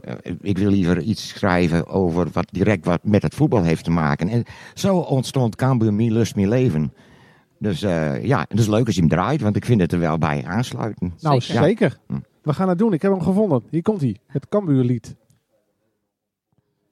[0.42, 4.30] ik wil liever iets schrijven over wat direct wat met het voetbal heeft te maken.
[4.30, 4.44] En
[4.74, 6.94] zo ontstond Cambuur Me Lust Me Leven.
[7.60, 10.00] Dus eh, ja, het is leuk als je hem draait, want ik vind het er
[10.00, 11.14] wel bij aansluiten.
[11.20, 11.64] Nou, Zeker.
[11.64, 11.98] zeker.
[12.08, 12.20] Hm.
[12.42, 12.94] We gaan het doen.
[12.94, 13.64] Ik heb hem gevonden.
[13.70, 14.18] Hier komt hij.
[14.28, 15.16] Het Cambuurlied.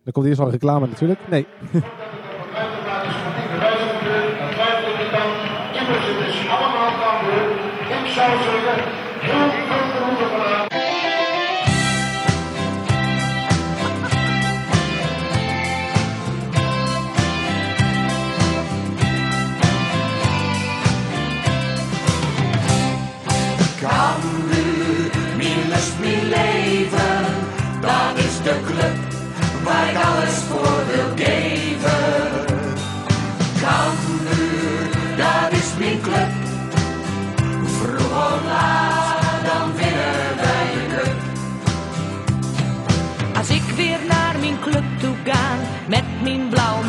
[0.04, 1.20] Dan komt eerst al reclame natuurlijk.
[1.30, 1.46] Nee.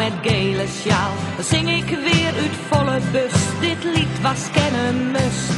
[0.00, 3.32] met gele sjaal, zing ik weer uit volle bus.
[3.60, 5.50] Dit lied was kennen must.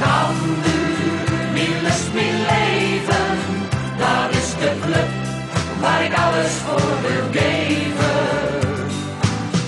[0.00, 3.26] Cambuur, mijn lust, mijn leven,
[3.98, 5.10] dat is de club
[5.80, 8.22] waar ik alles voor wil geven.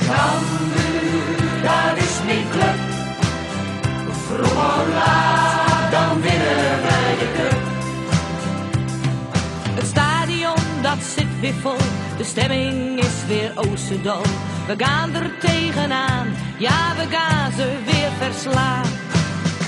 [0.09, 2.79] Cambuur, dat is mijn club,
[4.27, 7.61] vroeg of laat, dan winnen wij de cup.
[9.75, 11.77] Het stadion dat zit weer vol,
[12.17, 14.23] de stemming is weer oosterdal.
[14.67, 16.27] We gaan er tegenaan,
[16.59, 18.85] ja we gaan ze weer verslaan.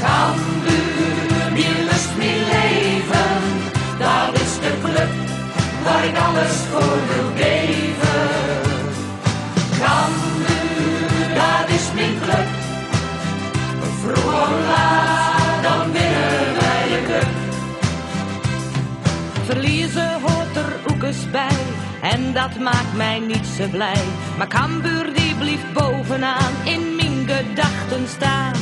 [0.00, 3.40] Cambuur, mijn lust, mijn leven,
[3.98, 5.10] dat is de club
[5.84, 8.28] waar ik alles voor wil geven.
[9.80, 12.46] Cambuur, dat is mijn club,
[14.00, 17.28] vroeg of laat, dan winnen wij de cup.
[19.44, 21.77] Verliezen hoort er ook eens bij.
[22.02, 24.04] En dat maakt mij niet zo blij.
[24.36, 28.54] Maar Cambuur die blieft bovenaan in mijn gedachten staan.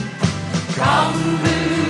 [0.77, 1.86] Cambuur,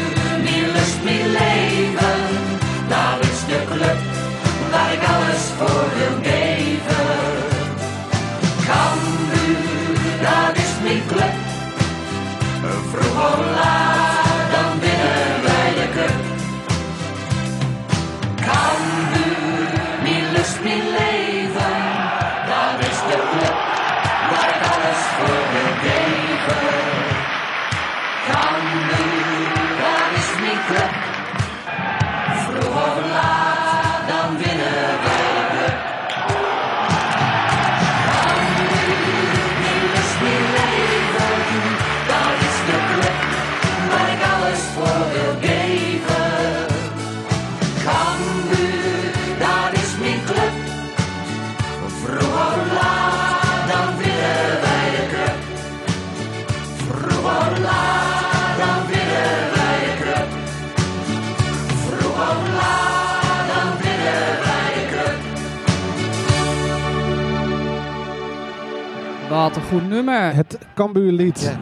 [69.57, 70.35] Wat een goed nummer.
[70.35, 71.41] Het Cambuurlied.
[71.41, 71.59] Ja.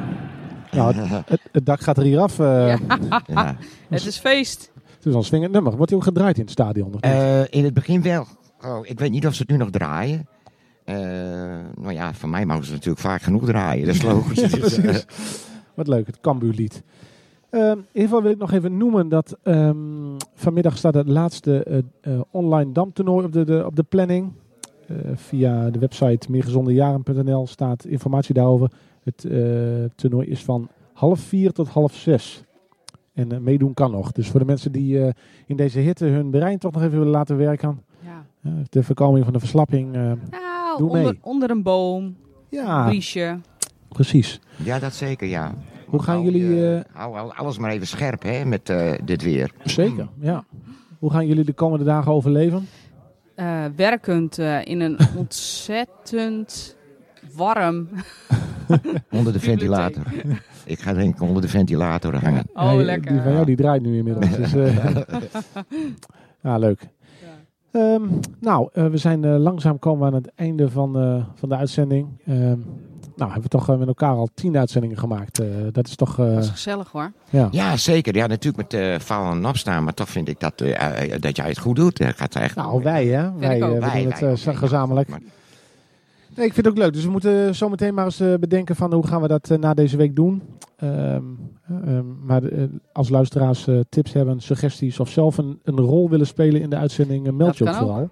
[0.76, 2.38] Nou, het, het, het dak gaat er hier af.
[2.38, 3.22] eh, Ja.
[3.26, 3.56] Ja.
[3.88, 4.70] Het is feest.
[4.96, 5.76] Het is al een swingend nummer.
[5.76, 6.90] Wordt hij ook gedraaid in het stadion?
[6.90, 7.12] Nog niet?
[7.12, 8.26] Eh, in het begin wel.
[8.64, 10.28] Oh, ik weet niet of ze het nu nog draaien.
[10.84, 10.96] Eh,
[11.74, 13.86] nou ja, van mij mogen ze natuurlijk vaak genoeg draaien.
[13.86, 14.76] Dat is logisch.
[14.82, 15.00] Ja.
[15.74, 16.82] Wat leuk, het Cambuurlied.
[17.50, 19.76] Ehm in ieder geval wil ik nog even noemen dat ehm,
[20.34, 21.78] vanmiddag staat het laatste eh,
[22.14, 24.32] eh, online damtoernooi op de, de, op de planning.
[24.88, 28.70] Eh, via de website meergezondejaren.nl staat informatie daarover.
[29.02, 29.40] Het eh,
[29.94, 32.42] toernooi is van half vier tot half zes.
[33.14, 34.12] En eh, meedoen kan nog.
[34.12, 35.12] Dus voor de mensen die eh,
[35.46, 37.82] in deze hitte hun brein toch nog even willen laten werken.
[38.00, 38.24] Ja.
[38.70, 39.94] de voorkoming van de verslapping.
[39.94, 41.02] eh, Nou, Doe mee.
[41.02, 42.16] onder, onder een boom,
[42.48, 43.38] ja, briesje.
[43.88, 44.40] precies.
[44.64, 45.54] ja, dat zeker, ja.
[45.86, 46.54] Hoe gaan Hou jullie...
[46.54, 49.50] je- eh, hou al- alles maar even scherp, hè, met eh, dit weer.
[49.64, 50.44] Zeker, ja.
[50.98, 52.66] Hoe gaan jullie de komende dagen overleven?
[53.34, 56.76] Eh, werkend eh, in een ontzettend
[57.36, 57.88] warm.
[59.10, 60.02] Onder de ventilator.
[60.64, 62.44] Ik ga denk ik onder de ventilator hangen.
[62.54, 63.12] Oh, Ja, lekker.
[63.12, 64.36] Die van jou die draait nu inmiddels.
[64.36, 64.96] Dus, eh,
[66.42, 66.88] ja, leuk.
[67.74, 68.02] Ehm,
[68.40, 71.56] nou, eh, we zijn eh, langzaam komen we aan het einde van, eh, van de
[71.56, 72.08] uitzending.
[72.26, 72.58] Ehm,
[73.16, 75.38] nou, hebben we toch eh, met elkaar al tien uitzendingen gemaakt.
[75.40, 76.18] Eh, dat is toch...
[76.18, 77.12] eh, Dat is gezellig hoor.
[77.30, 77.48] ja.
[77.50, 78.16] Ja, zeker.
[78.16, 79.84] Ja, natuurlijk met eh vallen en opstaan.
[79.84, 80.58] Maar toch vind ik dat,
[81.20, 81.96] dat jij het goed doet.
[81.96, 83.32] Dat gaat echt Nou, wij hè.
[83.38, 85.08] Wij, doen het wij gezamenlijk.
[85.08, 85.20] Maar-
[86.36, 86.92] Nee, ik vind het ook leuk.
[86.92, 89.96] Dus we moeten zo meteen maar eens bedenken van hoe gaan we dat na deze
[89.96, 90.42] week doen.
[90.76, 91.22] Ehm,
[91.68, 92.42] ehm, maar
[92.92, 96.76] als luisteraars eh, tips hebben, suggesties of zelf een, een rol willen spelen in de
[96.76, 98.08] uitzending, meld Dat je ook ook.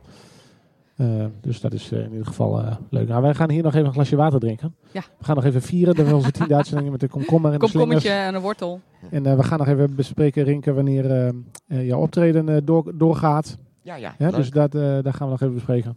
[0.96, 3.08] Eh, dus dat is eh, in ieder geval eh, leuk.
[3.08, 4.74] Nou, wij gaan hier nog even een glasje water drinken.
[4.90, 5.02] Ja.
[5.18, 5.94] We gaan nog even vieren.
[5.94, 8.04] Dat we onze tiende uitzendingen met de komkommer en de slingers.
[8.04, 8.80] En een wortel.
[9.10, 11.32] En eh, we gaan nog even bespreken, Rinke, wanneer
[11.66, 13.58] jouw optreden eh, door, doorgaat.
[13.82, 14.14] Ja, ja.
[14.18, 14.36] Ja, leuk.
[14.36, 15.96] dus dat, eh, daar gaan we nog even bespreken.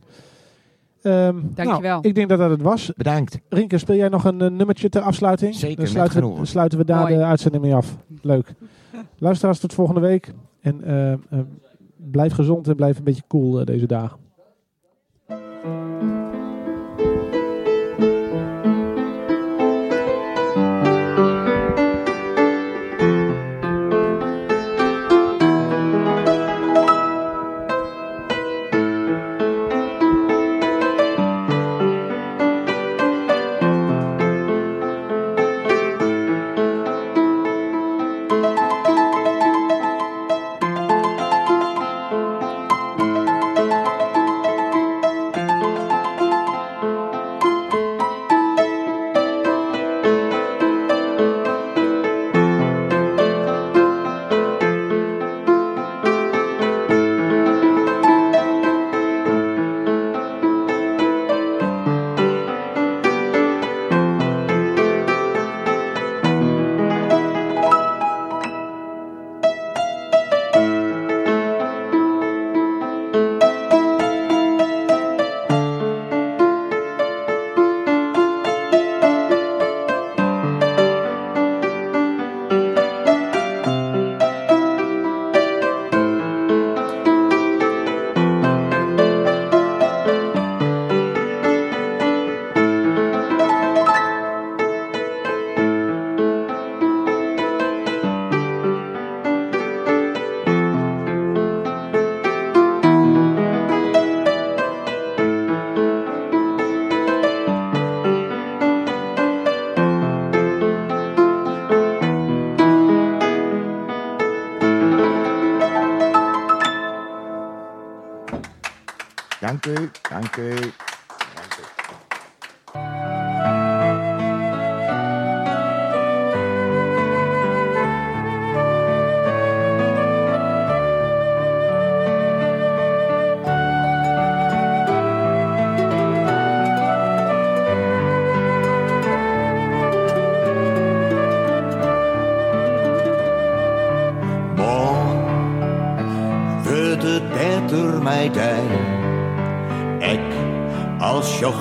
[1.02, 1.82] Ehm, Dankjewel.
[1.82, 2.92] Nou, ik denk dat dat het was.
[2.96, 3.40] Bedankt.
[3.50, 5.56] Rinke, speel jij nog een nummertje ter afsluiting?
[5.56, 7.16] Zeker, Dan met sluiten, we, sluiten we daar Mooi.
[7.16, 7.98] de uitzending mee af.
[8.22, 8.54] Leuk.
[9.18, 10.34] Luisteraars, tot volgende week.
[10.62, 10.84] En
[12.12, 14.25] blijf gezond en blijf een beetje cool deze dagen.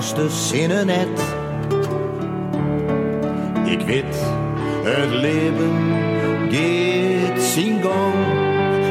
[0.04, 1.34] Jochste zinnen net.
[3.64, 4.16] Ik weet,
[4.84, 5.72] het leven
[6.50, 8.14] gaat zijn gang.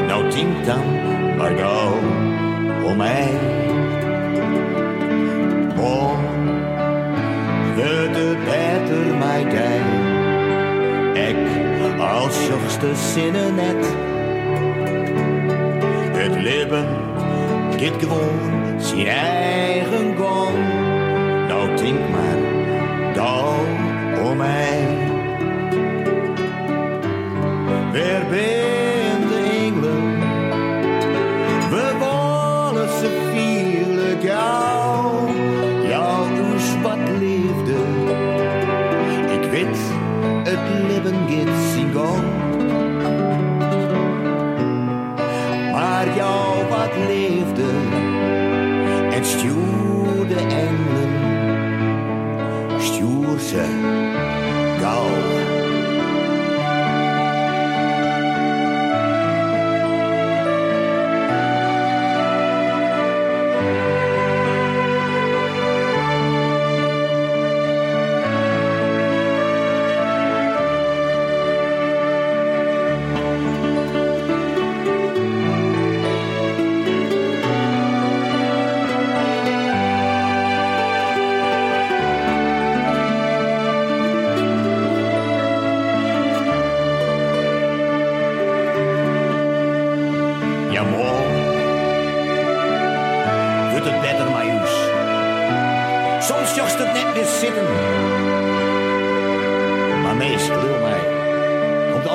[0.06, 1.94] Nou denk dan maar gauw
[2.84, 3.28] om mij.
[5.76, 6.22] Wordt
[7.76, 9.80] het beter mij dij.
[11.28, 11.36] Ik
[12.00, 13.86] als jochste zinnen net.
[16.16, 16.86] Het leven
[17.76, 20.13] gaat gewoon zijn eigen
[23.24, 23.66] gauw
[24.30, 24.86] om mij.
[27.66, 28.63] Waar ben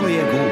[0.09, 0.48] je